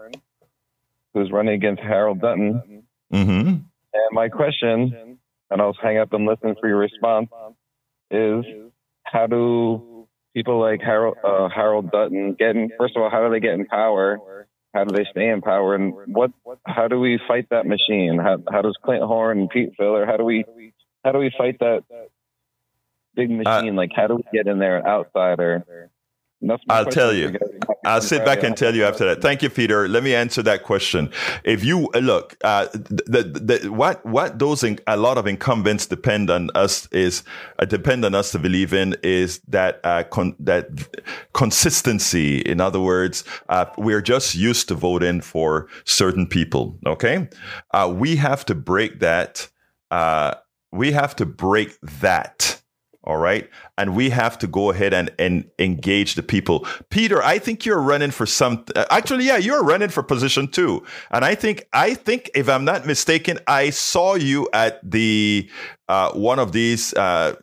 [1.14, 2.84] who's running against Harold Dutton.
[3.14, 3.48] Mm-hmm.
[3.48, 5.20] And my question,
[5.52, 7.30] and I'll hang up and listen for your response,
[8.10, 8.44] is
[9.04, 12.72] how do people like Harold, uh, Harold Dutton get in?
[12.80, 14.48] First of all, how do they get in power?
[14.74, 15.76] How do they stay in power?
[15.76, 16.32] And what?
[16.66, 18.18] How do we fight that machine?
[18.18, 20.08] How, how does Clint Horn and Pete Filler?
[20.08, 20.44] How do we?
[21.04, 21.84] How do we fight that
[23.16, 23.76] big machine.
[23.76, 25.90] Like, how do we get in there, outsider?
[26.70, 27.38] I'll tell you.
[27.86, 29.22] I'll sit back and tell you after that.
[29.22, 29.88] Thank you, Peter.
[29.88, 31.12] Let me answer that question.
[31.44, 35.86] If you uh, look, uh, the, the, what what those in, a lot of incumbents
[35.86, 37.24] depend on us is
[37.60, 40.68] uh, depend on us to believe in is that uh, con, that
[41.34, 42.40] consistency.
[42.40, 46.78] In other words, uh, we're just used to voting for certain people.
[46.86, 47.28] Okay,
[47.72, 49.48] uh, we have to break that.
[50.72, 52.55] we have to break that
[53.06, 53.50] all right.
[53.78, 56.68] And we have to go ahead and, and engage the people.
[56.90, 60.84] Peter, I think you're running for some, actually, yeah, you're running for position two.
[61.12, 65.50] And I think, I think if I'm not mistaken, I saw you at the,
[65.88, 67.36] uh, one of these, uh,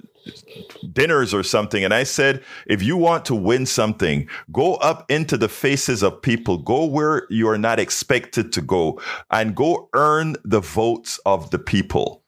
[0.93, 1.83] dinners or something.
[1.83, 6.23] And I said, if you want to win something, go up into the faces of
[6.23, 9.01] people, go where you are not expected to go
[9.31, 12.22] and go earn the votes of the people.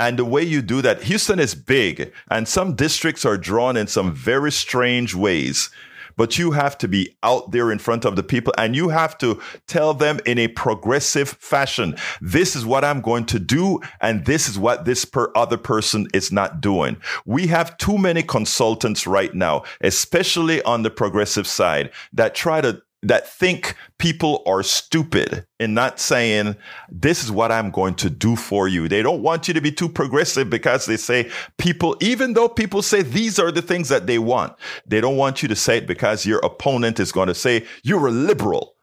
[0.00, 3.86] And the way you do that, Houston is big and some districts are drawn in
[3.86, 5.68] some very strange ways.
[6.16, 9.18] But you have to be out there in front of the people and you have
[9.18, 13.80] to tell them in a progressive fashion, this is what I'm going to do.
[14.00, 16.96] And this is what this per other person is not doing.
[17.26, 22.80] We have too many consultants right now, especially on the progressive side that try to
[23.02, 26.54] that think people are stupid and not saying,
[26.90, 28.88] this is what I'm going to do for you.
[28.88, 32.82] They don't want you to be too progressive because they say people, even though people
[32.82, 34.54] say these are the things that they want,
[34.86, 38.08] they don't want you to say it because your opponent is going to say you're
[38.08, 38.74] a liberal.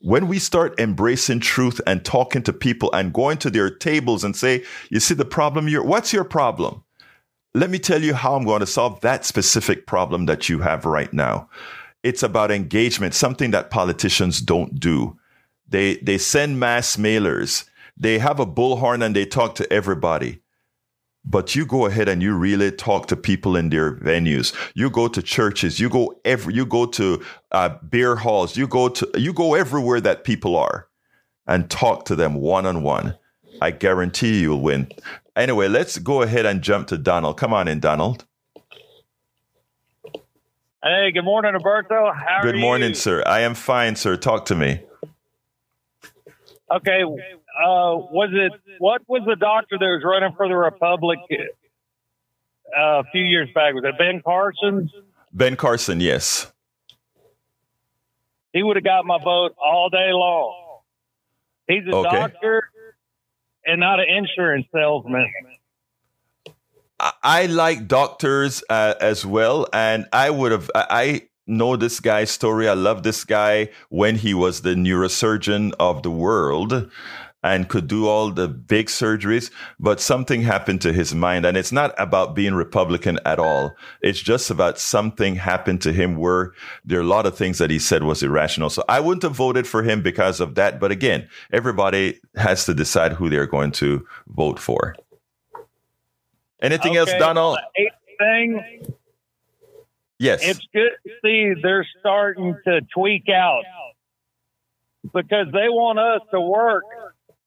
[0.00, 4.36] When we start embracing truth and talking to people and going to their tables and
[4.36, 6.84] say, you see the problem you're, what's your problem?
[7.54, 10.84] Let me tell you how I'm going to solve that specific problem that you have
[10.84, 11.48] right now.
[12.06, 15.18] It's about engagement, something that politicians don't do.
[15.68, 17.68] They, they send mass mailers.
[17.96, 20.40] They have a bullhorn and they talk to everybody.
[21.24, 24.54] But you go ahead and you really talk to people in their venues.
[24.76, 25.80] You go to churches.
[25.80, 26.54] You go every.
[26.54, 28.56] You go to uh, beer halls.
[28.56, 29.10] You go to.
[29.16, 30.86] You go everywhere that people are,
[31.48, 33.18] and talk to them one on one.
[33.60, 34.92] I guarantee you'll win.
[35.34, 37.38] Anyway, let's go ahead and jump to Donald.
[37.38, 38.24] Come on in, Donald.
[40.82, 42.12] Hey, good morning, Alberto.
[42.12, 42.94] How good morning, you?
[42.94, 43.22] sir.
[43.26, 44.16] I am fine, sir.
[44.16, 44.80] Talk to me.
[46.70, 47.02] Okay.
[47.02, 51.18] Uh, was it what was the doctor that was running for the Republic
[52.76, 53.74] uh, a few years back?
[53.74, 54.90] Was it Ben Carson?
[55.32, 56.52] Ben Carson, yes.
[58.52, 60.80] He would have got my vote all day long.
[61.66, 62.10] He's a Okay.
[62.16, 62.70] doctor
[63.64, 65.26] and not an insurance salesman.
[66.98, 70.70] I, like doctors uh, as well, and I would have.
[70.74, 72.68] I know this guy's story.
[72.68, 76.90] I love this guy when he was the neurosurgeon of the world
[77.42, 81.44] and could do all the big surgeries, but something happened to his mind.
[81.44, 83.72] And it's not about being Republican at all.
[84.00, 87.70] It's just about something happened to him where there are a lot of things that
[87.70, 88.70] he said was irrational.
[88.70, 90.80] So I wouldn't have voted for him because of that.
[90.80, 94.96] But again, everybody has to decide who they're going to vote for.
[96.66, 97.58] Anything else, Okay, Donald?
[97.76, 98.94] the eighth thing,
[100.18, 100.40] Yes.
[100.42, 103.64] it's good to see they're starting to tweak out
[105.14, 106.84] because they want us to work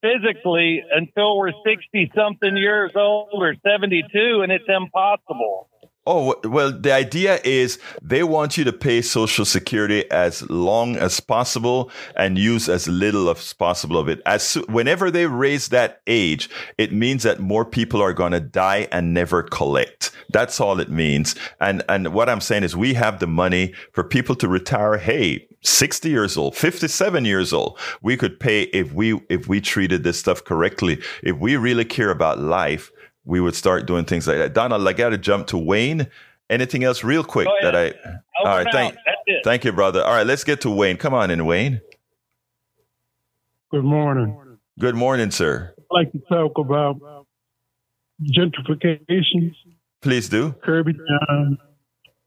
[0.02, 5.69] physically until we're 60 something years old or 72 and it's impossible.
[6.12, 11.20] Oh, well, the idea is they want you to pay Social Security as long as
[11.20, 14.20] possible and use as little as possible of it.
[14.26, 16.50] As soo- whenever they raise that age,
[16.80, 20.10] it means that more people are going to die and never collect.
[20.32, 21.36] That's all it means.
[21.62, 24.98] And and what I'm saying is we have the money for people to retire.
[24.98, 27.78] Hey, 60 years old, 57 years old.
[28.02, 31.04] We could pay if we if we treated this stuff correctly.
[31.22, 32.92] If we really care about life,
[33.26, 34.54] we would start doing things like that.
[34.54, 36.08] Donald, I got to jump to Wayne.
[36.50, 37.80] Anything else, real quick, Go that I.
[37.82, 38.00] ahead.
[38.04, 39.00] Over All right, and thank, out.
[39.06, 39.42] That's it.
[39.44, 40.04] thank you, brother.
[40.04, 40.98] All right, let's get to Wayne.
[40.98, 41.82] Come on in, Wayne.
[43.70, 44.36] Good morning.
[44.80, 45.74] Good morning, sir.
[45.78, 47.00] I'd like to talk about
[48.24, 49.54] gentrification,
[50.02, 50.56] Please do.
[50.66, 51.58] Kirbyjon,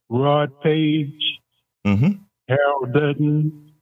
[0.08, 1.14] Rod Paige,
[1.86, 2.12] Mm-hmm.
[2.48, 3.72] Harold Dutton,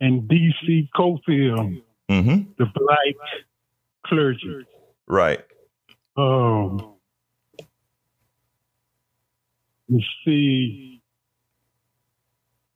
[0.00, 0.88] and D.Z.
[0.96, 2.52] Cofield, Mm-hmm.
[2.58, 3.14] the black
[4.06, 4.66] clergy.
[5.06, 5.40] Right.
[6.20, 6.94] Um,
[9.88, 11.02] let's see.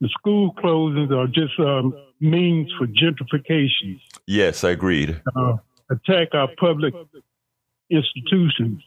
[0.01, 4.01] The school closings are just um, means for gentrification.
[4.27, 5.21] Yes, I agreed.
[5.37, 5.57] uh,
[5.91, 6.95] attack our public
[7.91, 8.83] institutions,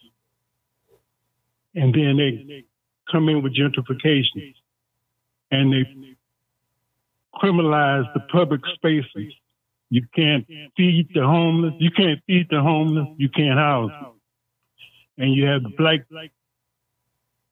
[1.76, 2.66] and then they
[3.12, 4.53] come in with gentrification,
[5.51, 6.16] and they
[7.36, 9.34] criminalize the public spaces.
[9.89, 10.45] You can't
[10.76, 11.74] feed the homeless.
[11.80, 13.08] You can't feed the homeless.
[13.18, 14.16] You can't house them.
[15.18, 16.01] And you have the black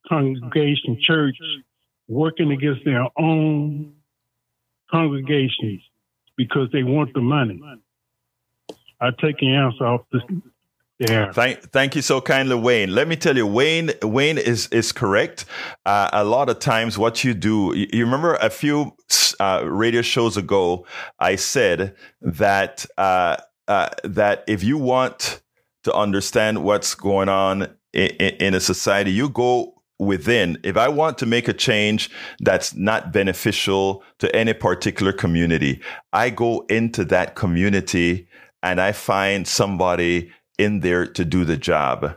[0.08, 1.36] congregation church
[2.08, 3.94] working against their own
[4.92, 5.82] congregations
[6.38, 7.62] because they want the money.
[9.02, 10.22] I take your answer off this
[11.00, 11.34] there.
[11.34, 12.94] Thank, thank you so kindly, Wayne.
[12.94, 15.46] Let me tell you, Wayne, Wayne is is correct.
[15.86, 18.96] Uh, a lot of times, what you do, you, you remember a few
[19.40, 20.86] uh, radio shows ago,
[21.20, 23.38] I said that uh,
[23.68, 25.42] uh, that if you want
[25.86, 30.58] to understand what's going on in, in a society, you go within.
[30.64, 32.10] If I want to make a change
[32.40, 35.82] that's not beneficial to any particular community,
[36.12, 38.28] I go into that community
[38.64, 42.16] and I find somebody in there to do the job.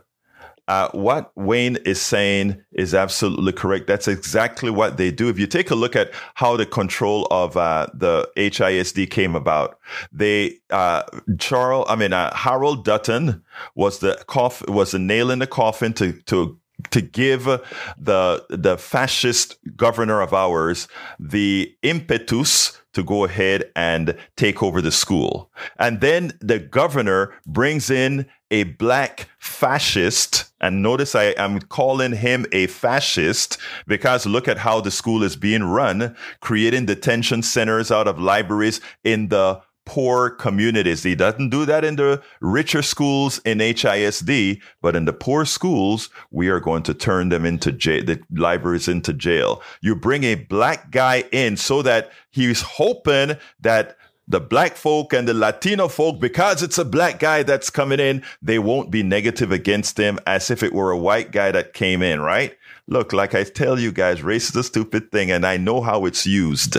[0.69, 3.87] Uh, what Wayne is saying is absolutely correct.
[3.87, 5.31] That's exactly what they do.
[5.31, 9.79] If you take a look at how the control of uh, the HISD came about,
[10.13, 11.05] they uh,
[11.39, 13.43] Charles, I mean uh, Harold Dutton
[13.75, 14.23] was the
[14.69, 16.59] was the nail in the coffin to to
[16.91, 24.63] to give the the fascist governor of ours the impetus to go ahead and take
[24.63, 25.51] over the school.
[25.79, 30.47] And then the governor brings in a black fascist.
[30.61, 35.37] And notice I am calling him a fascist because look at how the school is
[35.37, 41.03] being run, creating detention centers out of libraries in the poor communities.
[41.03, 46.11] He doesn't do that in the richer schools in HISD, but in the poor schools,
[46.31, 49.63] we are going to turn them into jail, the libraries into jail.
[49.81, 53.97] You bring a black guy in so that he's hoping that
[54.29, 58.23] the black folk and the Latino folk, because it's a black guy that's coming in,
[58.43, 62.03] they won't be negative against him as if it were a white guy that came
[62.03, 62.55] in, right?
[62.87, 66.05] Look, like I tell you guys, race is a stupid thing, and I know how
[66.05, 66.77] it's used.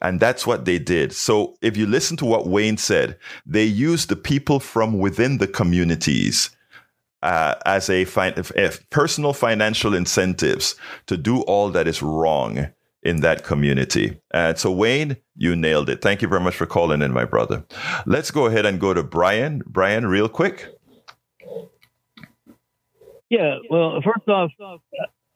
[0.00, 1.12] And that's what they did.
[1.12, 5.46] So if you listen to what Wayne said, they used the people from within the
[5.46, 6.50] communities
[7.22, 8.32] uh, as a, fi-
[8.90, 10.74] personal financial incentives
[11.06, 12.68] to do all that is wrong
[13.02, 14.20] in that community.
[14.32, 16.02] And so, Wayne, you nailed it.
[16.02, 17.64] Thank you very much for calling in, my brother.
[18.06, 19.62] Let's go ahead and go to Brian.
[19.66, 20.68] Brian, real quick.
[23.28, 23.56] Yeah.
[23.70, 24.50] Well, first off,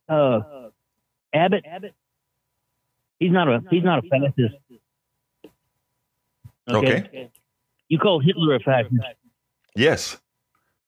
[0.09, 0.41] uh,
[1.35, 1.65] Abbott.
[3.19, 4.55] He's not a he's not a fascist.
[6.69, 7.31] Okay.
[7.89, 8.95] You call Hitler a fascist.
[9.77, 10.19] Yes.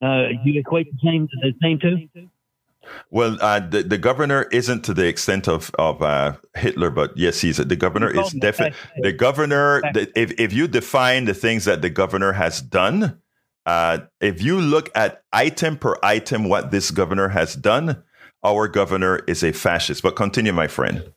[0.02, 2.28] Uh, you equate the same the same two?
[3.10, 7.40] Well, uh, the the governor isn't to the extent of of uh, Hitler, but yes,
[7.40, 9.80] he's the governor is definitely the governor.
[9.92, 13.20] The, if if you define the things that the governor has done,
[13.64, 18.02] uh, if you look at item per item what this governor has done,
[18.44, 20.02] our governor is a fascist.
[20.02, 21.12] But continue, my friend.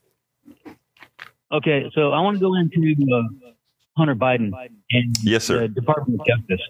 [1.52, 3.50] Okay, so I want to go into uh,
[3.96, 4.52] Hunter Biden
[4.92, 5.62] and yes, sir.
[5.62, 6.66] the Department of Justice.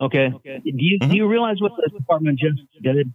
[0.00, 1.10] Okay, do you Mm-hmm.
[1.10, 3.12] do you realize what the Department of Justice did?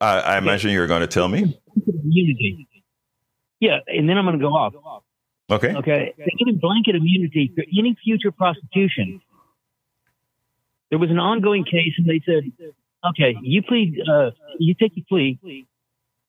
[0.00, 1.60] I, I imagine you're going to tell me.
[1.86, 2.66] Immunity.
[3.60, 4.74] Yeah, and then I'm going to go off.
[5.48, 5.74] Okay.
[5.76, 9.20] Okay, they gave him blanket immunity for any future prosecution.
[10.90, 12.42] There was an ongoing case, and they said,
[13.10, 15.38] "Okay, you plead, uh, you take your plea,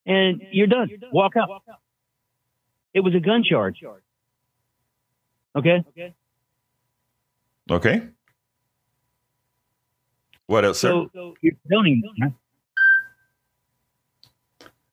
[0.06, 0.90] and you're done.
[1.12, 1.50] Walk out."
[2.94, 3.84] It was a gun charge.
[5.56, 5.84] Okay.
[5.90, 6.14] Okay.
[7.70, 8.02] Okay.
[10.48, 11.06] What else, sir?
[11.14, 12.04] So you're zoning.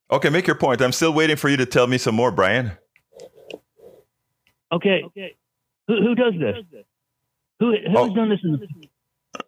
[0.09, 0.81] Okay, make your point.
[0.81, 2.71] I'm still waiting for you to tell me some more, Brian.
[4.71, 5.03] Okay.
[5.87, 6.55] Who, who does this?
[7.59, 8.15] Who who's Oh.
[8.15, 8.39] done this?
[8.43, 8.67] In the,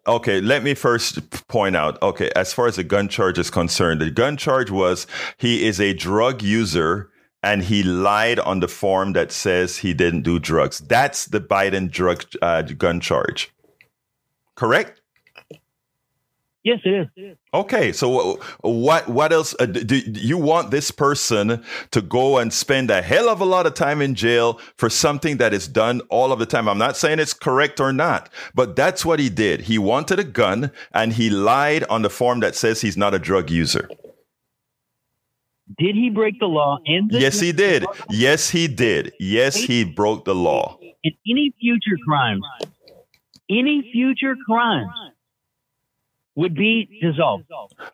[0.06, 2.00] Okay, let me first point out.
[2.02, 5.78] Okay, as far as the gun charge is concerned, the gun charge was he is
[5.80, 7.10] a drug user
[7.44, 10.78] and he lied on the form that says he didn't do drugs.
[10.78, 13.52] That's the Biden drug uh, gun charge.
[14.54, 15.00] Correct?
[16.64, 17.36] yes, it is.
[17.52, 22.52] Okay, so what what else uh, do, do you want this person to go and
[22.52, 26.00] spend a hell of a lot of time in jail for something that is done
[26.08, 26.68] all of the time?
[26.68, 29.62] I'm not saying it's correct or not, but that's what he did.
[29.62, 33.18] He wanted a gun and he lied on the form that says he's not a
[33.18, 33.88] drug user.
[35.78, 36.78] Did he break the law?
[36.86, 37.86] And Yes, he did.
[38.10, 39.12] Yes, he did.
[39.18, 40.78] Yes, he broke the law.
[41.02, 42.44] in any future crimes,
[43.50, 44.90] any future crimes
[46.36, 47.44] would be dissolved.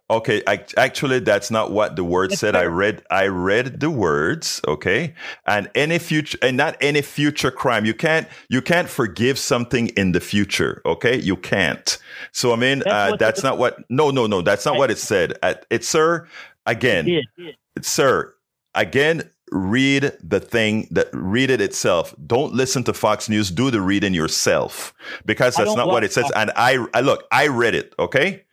[0.09, 2.57] Okay, I, actually, that's not what the word said.
[2.57, 4.61] I read, I read the words.
[4.67, 5.15] Okay,
[5.47, 7.85] and any future, and not any future crime.
[7.85, 10.81] You can't, you can't forgive something in the future.
[10.87, 11.99] Okay, you can't.
[12.33, 13.79] So I mean, That's uh, that's not what.
[13.91, 14.41] No, no, no.
[14.41, 15.35] That's not what it said.
[15.71, 16.27] It's sir.
[16.67, 17.57] Again, Did, did.
[17.83, 18.35] Sir.
[18.75, 22.15] Again, read the thing that read it itself.
[22.27, 23.51] Don't listen to Fox News.
[23.51, 24.95] Do the reading yourself
[25.27, 26.25] because that's don't what it says.
[26.25, 27.95] Fox- And I, I look, I read it.
[27.99, 28.45] Okay.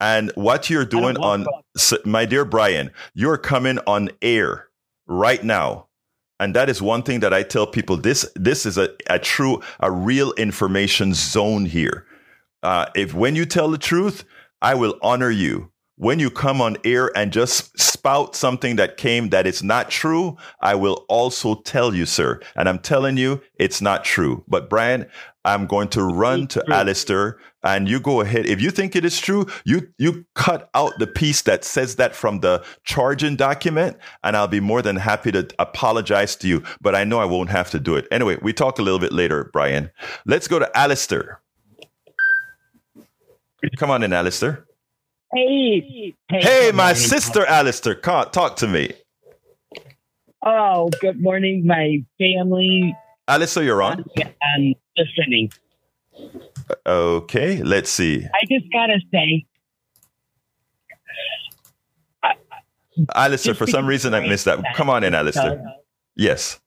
[0.00, 1.44] And what you're doing on,
[1.76, 2.04] Fox.
[2.04, 4.68] my dear Brian, you're coming on air
[5.06, 5.86] right now.
[6.38, 7.96] And that is one thing that I tell people.
[7.96, 12.06] This, this is a, a true, a real information zone here.
[12.62, 14.24] Uh, if when you tell the truth,
[14.60, 15.70] I will honor you.
[15.98, 20.36] When you come on air and just spout something that came that is not true,
[20.60, 22.40] I will also tell you, sir.
[22.54, 24.44] And I'm telling you, it's not true.
[24.46, 25.06] But Brian,
[25.46, 28.44] I'm going to run to Alistair and you go ahead.
[28.44, 32.14] If you think it is true, you, you cut out the piece that says that
[32.14, 36.62] from the charging document and I'll be more than happy to apologize to you.
[36.82, 38.06] But I know I won't have to do it.
[38.10, 39.90] Anyway, we talk a little bit later, Brian.
[40.26, 41.40] Let's go to Alistair.
[43.78, 44.65] Come on in, Alistair.
[45.36, 48.94] Hey, hey, Hey, my sister Alistair, come, talk to me.
[50.42, 52.96] Oh, good morning, my family.
[53.28, 54.00] Alistair, you're on.
[54.18, 54.22] Uh,
[54.54, 55.52] I'm listening.
[56.86, 58.24] Okay, let's see.
[58.24, 59.44] I just gotta say,
[63.14, 64.64] Alistair, for some reason I missed that.
[64.74, 65.62] Come on in, Alistair.
[66.14, 66.58] Yes,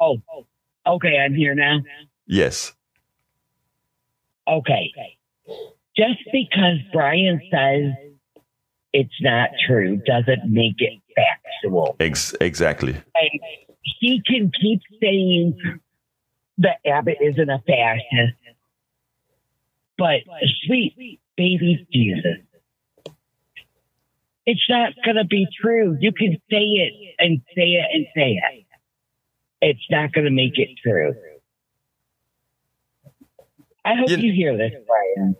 [0.00, 0.20] oh,
[0.84, 1.78] okay, I'm here now.
[2.26, 2.72] yes.
[4.48, 4.90] Okay,
[5.96, 7.92] just because Brian says
[8.92, 11.96] it's not true doesn't make it factual.
[12.00, 12.92] Ex- exactly.
[12.92, 13.40] And
[14.00, 15.58] he can keep saying
[16.58, 18.36] that Abbott isn't a fascist,
[19.98, 20.20] but
[20.66, 22.38] sweet baby Jesus,
[24.44, 25.96] it's not going to be true.
[26.00, 28.66] You can say it and say it and say it.
[29.60, 31.14] It's not going to make it true.
[33.84, 35.36] I hope You- you hear this, Brian.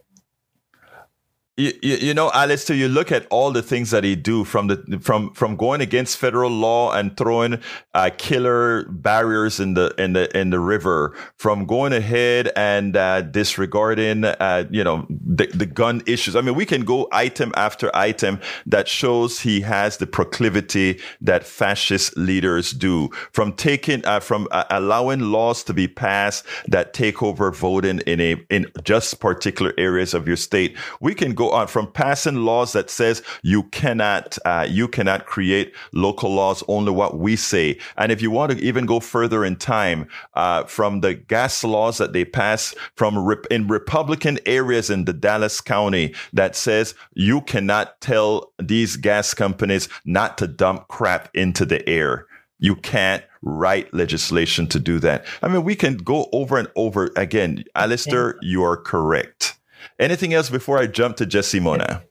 [1.58, 4.98] You, you, know, Alistair, you look at all the things that he do from the
[5.02, 7.60] from from going against federal law and throwing
[7.92, 13.20] uh, killer barriers in the in the in the river, from going ahead and uh,
[13.20, 16.36] disregarding uh, you know the, the gun issues.
[16.36, 21.44] I mean, we can go item after item that shows he has the proclivity that
[21.44, 23.10] fascist leaders do.
[23.32, 28.22] From taking uh, from uh, allowing laws to be passed that take over voting in
[28.22, 30.78] a in just particular areas of your state.
[30.98, 35.26] We can go go on from passing laws that says you cannot uh, you cannot
[35.26, 39.44] create local laws only what we say and if you want to even go further
[39.44, 44.88] in time uh, from the gas laws that they pass from rep- in republican areas
[44.88, 50.86] in the dallas county that says you cannot tell these gas companies not to dump
[50.86, 52.26] crap into the air
[52.60, 55.26] you can't write legislation to do that.
[55.42, 57.64] I mean, we can go over and over again.
[57.74, 59.58] Alistair, you are correct.
[59.98, 62.02] Anything else before I jump to Jesse Mona?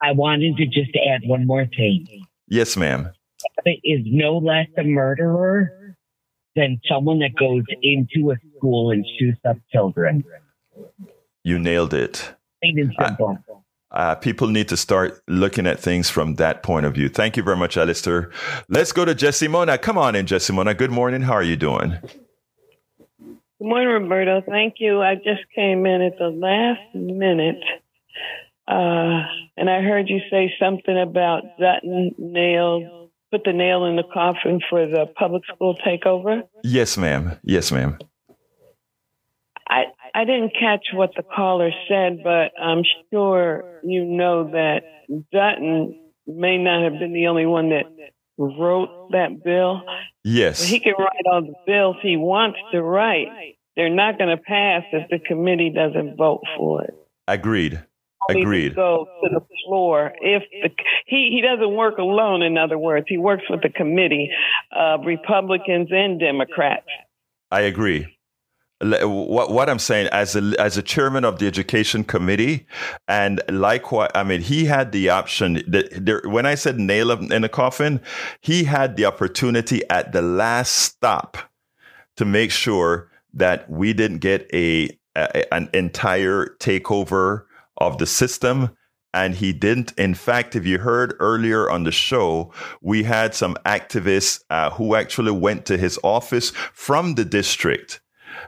[0.00, 2.06] I wanted to just add one more thing.
[2.48, 3.12] Yes, ma'am.
[3.84, 5.96] Is no less a murderer
[6.56, 10.24] than someone that goes into a school and shoots up children.
[11.44, 12.34] You nailed it.
[13.90, 17.08] Uh, people need to start looking at things from that point of view.
[17.08, 18.30] Thank you very much, Alistair.
[18.68, 19.76] Let's go to Jesse Mona.
[19.76, 20.72] Come on in, Jesse Mona.
[20.72, 21.22] Good morning.
[21.22, 21.98] How are you doing?
[23.62, 24.42] Good morning, Roberto.
[24.44, 25.02] Thank you.
[25.02, 27.62] I just came in at the last minute.
[28.66, 29.22] Uh,
[29.56, 34.58] and I heard you say something about Dutton nailed, put the nail in the coffin
[34.68, 36.42] for the public school takeover.
[36.64, 37.38] Yes, ma'am.
[37.44, 37.98] Yes, ma'am.
[39.68, 42.82] I, I didn't catch what the caller said, but I'm
[43.12, 44.80] sure you know that
[45.30, 47.84] Dutton may not have been the only one that
[48.42, 49.82] wrote that bill.
[50.24, 50.62] Yes.
[50.62, 53.56] He can write all the bills he wants to write.
[53.76, 56.94] They're not going to pass if the committee doesn't vote for it.
[57.26, 57.82] Agreed.
[58.30, 58.74] Agreed.
[58.74, 60.12] Go to the floor.
[60.20, 60.70] If the,
[61.06, 62.42] he he doesn't work alone.
[62.42, 64.30] In other words, he works with the committee
[64.70, 66.86] of Republicans and Democrats.
[67.50, 68.16] I agree.
[68.82, 72.66] What what I'm saying as a as a chairman of the education committee,
[73.06, 75.62] and likewise, I mean, he had the option.
[75.68, 78.00] That there, when I said nail him in the coffin,
[78.40, 81.38] he had the opportunity at the last stop
[82.16, 87.44] to make sure that we didn't get a, a an entire takeover
[87.76, 88.76] of the system.
[89.14, 89.92] And he didn't.
[89.98, 94.94] In fact, if you heard earlier on the show, we had some activists uh, who
[94.94, 98.00] actually went to his office from the district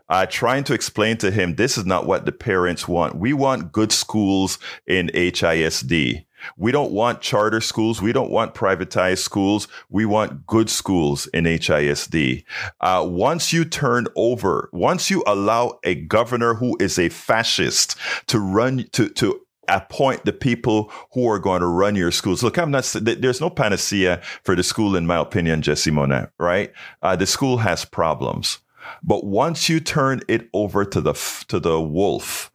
[0.09, 3.17] uh, trying to explain to him this is not what the parents want.
[3.17, 6.25] We want good schools in HISD.
[6.57, 8.03] We don't want charter schools.
[8.03, 9.69] We don't want privatized schools.
[9.89, 12.45] We want good schools in HISD.
[12.81, 18.39] Uh, once you turn over, once you allow a governor who is a fascist to
[18.39, 22.43] run, to, to appoint the people who are going to run your schools.
[22.43, 26.73] Look, I'm not, there's no panacea for the school, in my opinion, Jesse Monet, right?
[27.03, 28.59] Uh, the school has problems.
[29.03, 31.15] But once you turn it over to the,
[31.49, 32.51] to the wolf,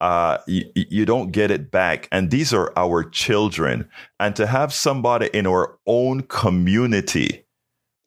[0.00, 2.08] uh, you, you don't get it back.
[2.10, 3.88] And these are our children.
[4.18, 7.44] And to have somebody in our own community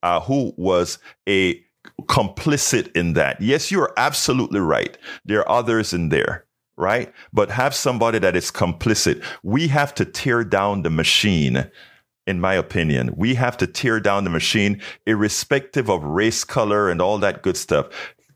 [0.01, 0.99] uh, who was
[1.30, 1.64] a
[2.04, 3.39] complicit in that.
[3.41, 4.97] Yes, you're absolutely right.
[5.26, 6.45] There are others in there,
[6.78, 7.14] right?
[7.32, 9.24] But have somebody that is complicit.
[9.43, 11.70] We have to tear down the machine.
[12.26, 17.01] In my opinion, we have to tear down the machine, irrespective of race, color, and
[17.01, 17.89] all that good stuff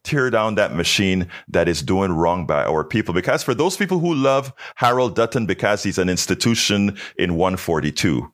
[0.08, 3.14] tear down that machine that is doing wrong by our people.
[3.14, 8.32] Because for those people who love Harold Dutton because he's an institution in 142,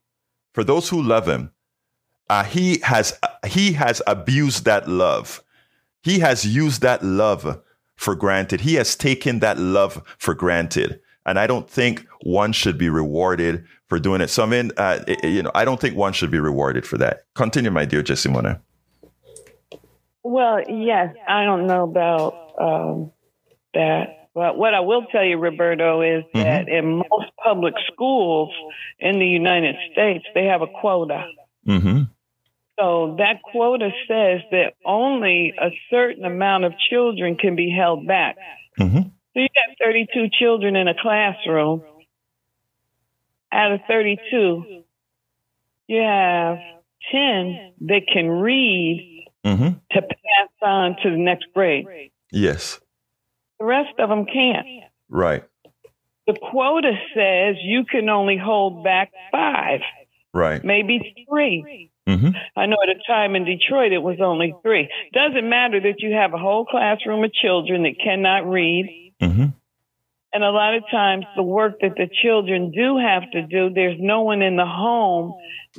[0.54, 1.52] for those who love him,
[2.30, 5.44] uh, he has he has abused that love.
[6.04, 7.62] He has used that love
[7.96, 8.62] for granted.
[8.62, 11.02] He has taken that love for granted.
[11.26, 14.30] And I don't think one should be rewarded for doing it.
[14.30, 17.26] So I mean, uh, you know, I don't think one should be rewarded for that.
[17.36, 18.60] Continue, my dear Jesse Mona.
[20.24, 23.12] Well, yes, I don't know about um,
[23.76, 24.30] that.
[24.34, 28.50] But what I will tell you, Roberto, is that in most public schools
[28.98, 31.26] in the United States, they have a quota.
[31.68, 32.04] Mm-hmm.
[32.80, 38.38] So that quota says that only a certain amount of children can be held back.
[38.80, 39.02] Mm-hmm.
[39.02, 41.84] So you got 32 children in a classroom.
[43.54, 44.84] Out of 32,
[45.88, 46.58] you have
[47.12, 49.10] 10 that can read
[49.46, 49.74] Mm-hmm.
[49.92, 51.86] to pass on to the next grade.
[52.32, 52.80] Yes.
[53.60, 54.66] The rest of them can't.
[55.10, 55.44] Right.
[56.28, 59.82] The quota says you can only hold back five,
[60.34, 60.64] Right.
[60.64, 61.92] maybe three.
[62.08, 62.30] Mm-hmm.
[62.56, 64.88] I know at a time in Detroit it was only three.
[65.14, 69.12] Doesn't matter that you have a whole classroom of children that cannot read.
[69.22, 69.46] Mm-hmm.
[70.34, 73.98] And a lot of times the work that the children do have to do, there's
[74.00, 75.36] no one in the home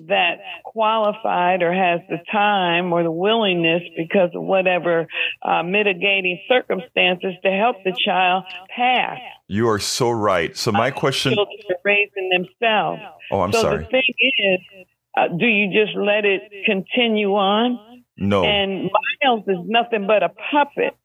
[0.07, 5.09] that's qualified or has the time or the willingness because of whatever
[5.43, 8.45] uh, mitigating circumstances to help the child
[8.75, 9.19] pass.
[9.49, 10.57] You are so right.
[10.57, 11.35] So my question.
[11.35, 13.03] Children are raising themselves.
[13.33, 13.85] Oh, I'm so sorry.
[13.85, 14.03] the thing
[14.39, 14.87] is,
[15.17, 18.05] uh, do you just let it continue on?
[18.17, 18.45] No.
[18.45, 18.91] And
[19.23, 20.97] Miles is nothing but a puppet.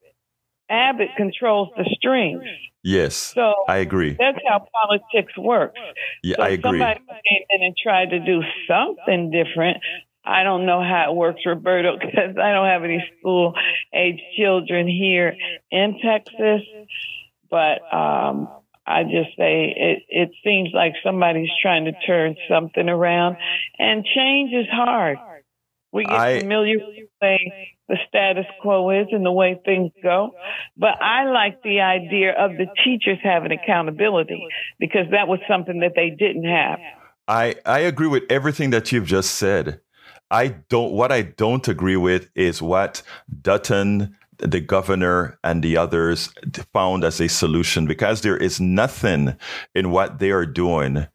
[0.70, 2.44] Abbott controls the strings.
[2.90, 3.34] Yes.
[3.36, 4.16] So I agree.
[4.18, 5.80] That's how politics works.
[6.24, 6.80] Yeah, so I agree.
[6.80, 9.78] Somebody came in and tried to do something different.
[10.26, 13.54] I don't know how it works, Roberto, because I don't have any school
[13.94, 15.36] age children here
[15.70, 16.62] in Texas.
[17.52, 18.48] But um,
[18.88, 23.38] I just say it, it seems like somebody's trying to turn something around,
[23.78, 25.20] and change is hard.
[25.92, 29.92] We get I- familiar with the way the status quo is and the way things
[30.04, 30.32] go.
[30.78, 34.48] But I like the idea of the teachers having accountability
[34.80, 36.80] because that was something that they didn't have.
[37.28, 39.82] I, I agree with everything that you've just said.
[40.32, 43.02] I don't what I don't agree with is what
[43.42, 46.32] Dutton, the governor, and the others
[46.72, 49.36] found as a solution because there is nothing
[49.74, 51.08] in what they are doing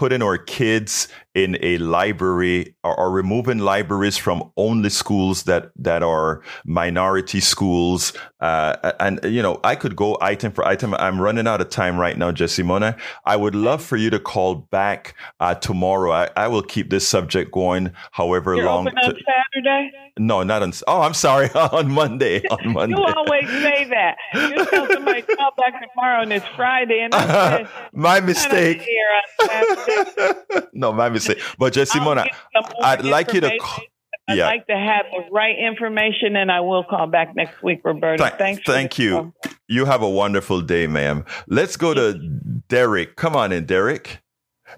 [0.00, 6.02] putting our kids in a library or, or removing libraries from only schools that that
[6.02, 8.12] are minority schools.
[8.40, 10.94] Uh, and you know i could go item for item.
[10.94, 12.96] I'm running out of time right now jesse mona.
[13.24, 16.10] I would love for you to call back uh, tomorrow.
[16.12, 19.90] I, I will keep this subject going however You're long open on Saturday?
[20.18, 22.96] no not on oh i'm sorry on monday on monday.
[22.96, 24.16] You always say that.
[24.34, 28.86] You tell somebody call back tomorrow and it's Friday and said, my mistake.
[30.72, 31.19] no my mistake
[31.58, 33.58] but jesse mona Some more i'd like you to information.
[33.60, 33.84] call
[34.28, 37.80] I'd yeah like to have the right information and I will call back next week,
[37.82, 38.22] Roberta.
[38.22, 38.62] Th- Thanks.
[38.64, 39.10] thank the you.
[39.10, 39.34] call.
[39.66, 41.24] You have a wonderful day, ma'am.
[41.48, 42.14] Let's go to
[42.68, 43.16] Derek.
[43.16, 44.20] Come on in, Derek.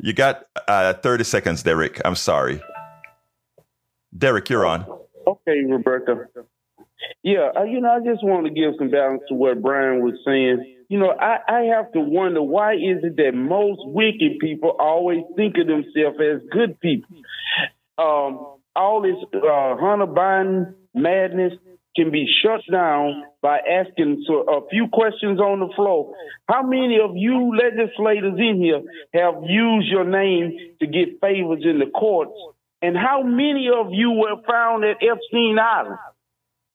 [0.01, 2.01] You got uh, 30 seconds, Derek.
[2.05, 2.63] I'm sorry.
[4.17, 4.87] Derek, you're on.
[5.27, 6.29] Okay, Roberta.
[7.23, 10.15] Yeah, uh, you know, I just want to give some balance to what Brian was
[10.25, 10.82] saying.
[10.93, 15.25] You know, I, I have to wonder why is it that most wicked people always
[15.37, 17.17] think of themselves as good people?
[17.97, 21.55] Um, all this uh, Hunter Biden madness
[21.97, 26.15] can be shut down by asking so a few questions on the floor.
[26.47, 28.83] How many of you legislators in here
[29.15, 32.33] have used your name to get favors in the courts?
[32.83, 35.97] And how many of you were found at Epstein Island?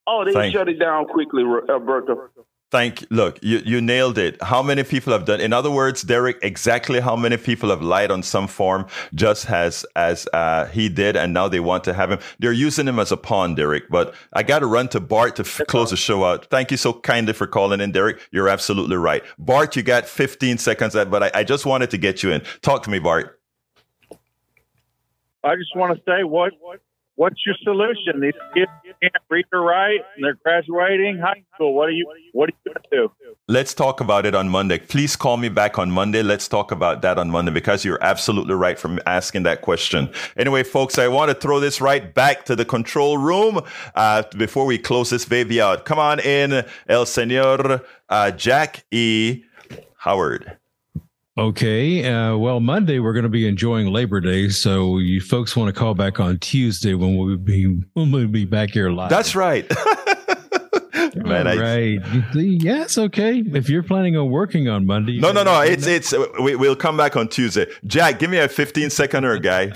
[0.07, 2.29] Oh, they Thank- shut it down quickly, Roberta.
[2.69, 4.41] Thank look, you, you nailed it.
[4.43, 8.11] How many people have done in other words, Derek, exactly how many people have lied
[8.11, 12.11] on some form just as as uh, he did and now they want to have
[12.11, 12.19] him.
[12.39, 13.89] They're using him as a pawn, Derek.
[13.89, 16.47] But I gotta run to Bart to f- close the show out.
[16.49, 18.19] Thank you so kindly for calling in, Derek.
[18.31, 19.23] You're absolutely right.
[19.39, 22.41] Bart, you got 15 seconds, uh, but I, I just wanted to get you in.
[22.61, 23.39] Talk to me, Bart.
[25.43, 26.81] I just want to say what, what
[27.17, 28.21] what's your solution?
[28.21, 31.73] These kids can't read or write, and they're graduating high school.
[31.73, 33.35] What are you What are you going to do?
[33.47, 34.79] Let's talk about it on Monday.
[34.79, 36.23] Please call me back on Monday.
[36.23, 40.09] Let's talk about that on Monday because you're absolutely right from asking that question.
[40.37, 43.61] Anyway, folks, I want to throw this right back to the control room
[43.95, 45.85] uh, before we close this baby out.
[45.85, 49.43] Come on in, El Senor uh, Jack E.
[49.97, 50.57] Howard.
[51.37, 52.03] Okay.
[52.03, 55.79] Uh, well, Monday we're going to be enjoying Labor Day, so you folks want to
[55.79, 59.09] call back on Tuesday when we'll be when we'll be back here live.
[59.09, 59.69] That's right.
[61.15, 62.33] Man, I- right.
[62.35, 62.97] Yes.
[62.97, 63.39] Okay.
[63.53, 65.61] If you're planning on working on Monday, No, no, no.
[65.61, 65.91] It's know.
[65.91, 66.13] it's.
[66.13, 67.67] uh, We, we'll come back on Tuesday.
[67.85, 69.71] Jack, give me a 15 seconder, guy.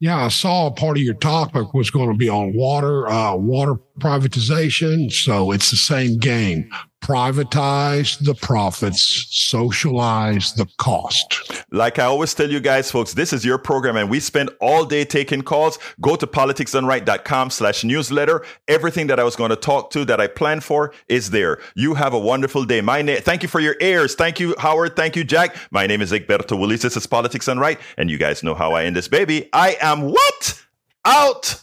[0.00, 3.74] Yeah, I saw part of your topic was going to be on water, uh, water
[3.98, 5.12] privatization.
[5.12, 6.70] So it's the same game.
[7.02, 11.64] Privatize the profits, socialize the cost.
[11.70, 14.84] Like I always tell you guys, folks, this is your program and we spend all
[14.84, 15.78] day taking calls.
[16.00, 18.44] Go to politicsdoneright.com slash newsletter.
[18.66, 21.58] Everything that I was going to talk to that I planned for is there.
[21.76, 22.80] You have a wonderful day.
[22.80, 24.14] My name, thank you for your ears.
[24.14, 24.96] Thank you, Howard.
[24.96, 25.56] Thank you, Jack.
[25.70, 26.82] My name is Egberto Willies.
[26.82, 27.78] This is Politics Right.
[27.96, 29.48] And you guys know how I end this baby.
[29.52, 30.64] I am what?
[31.04, 31.62] Out.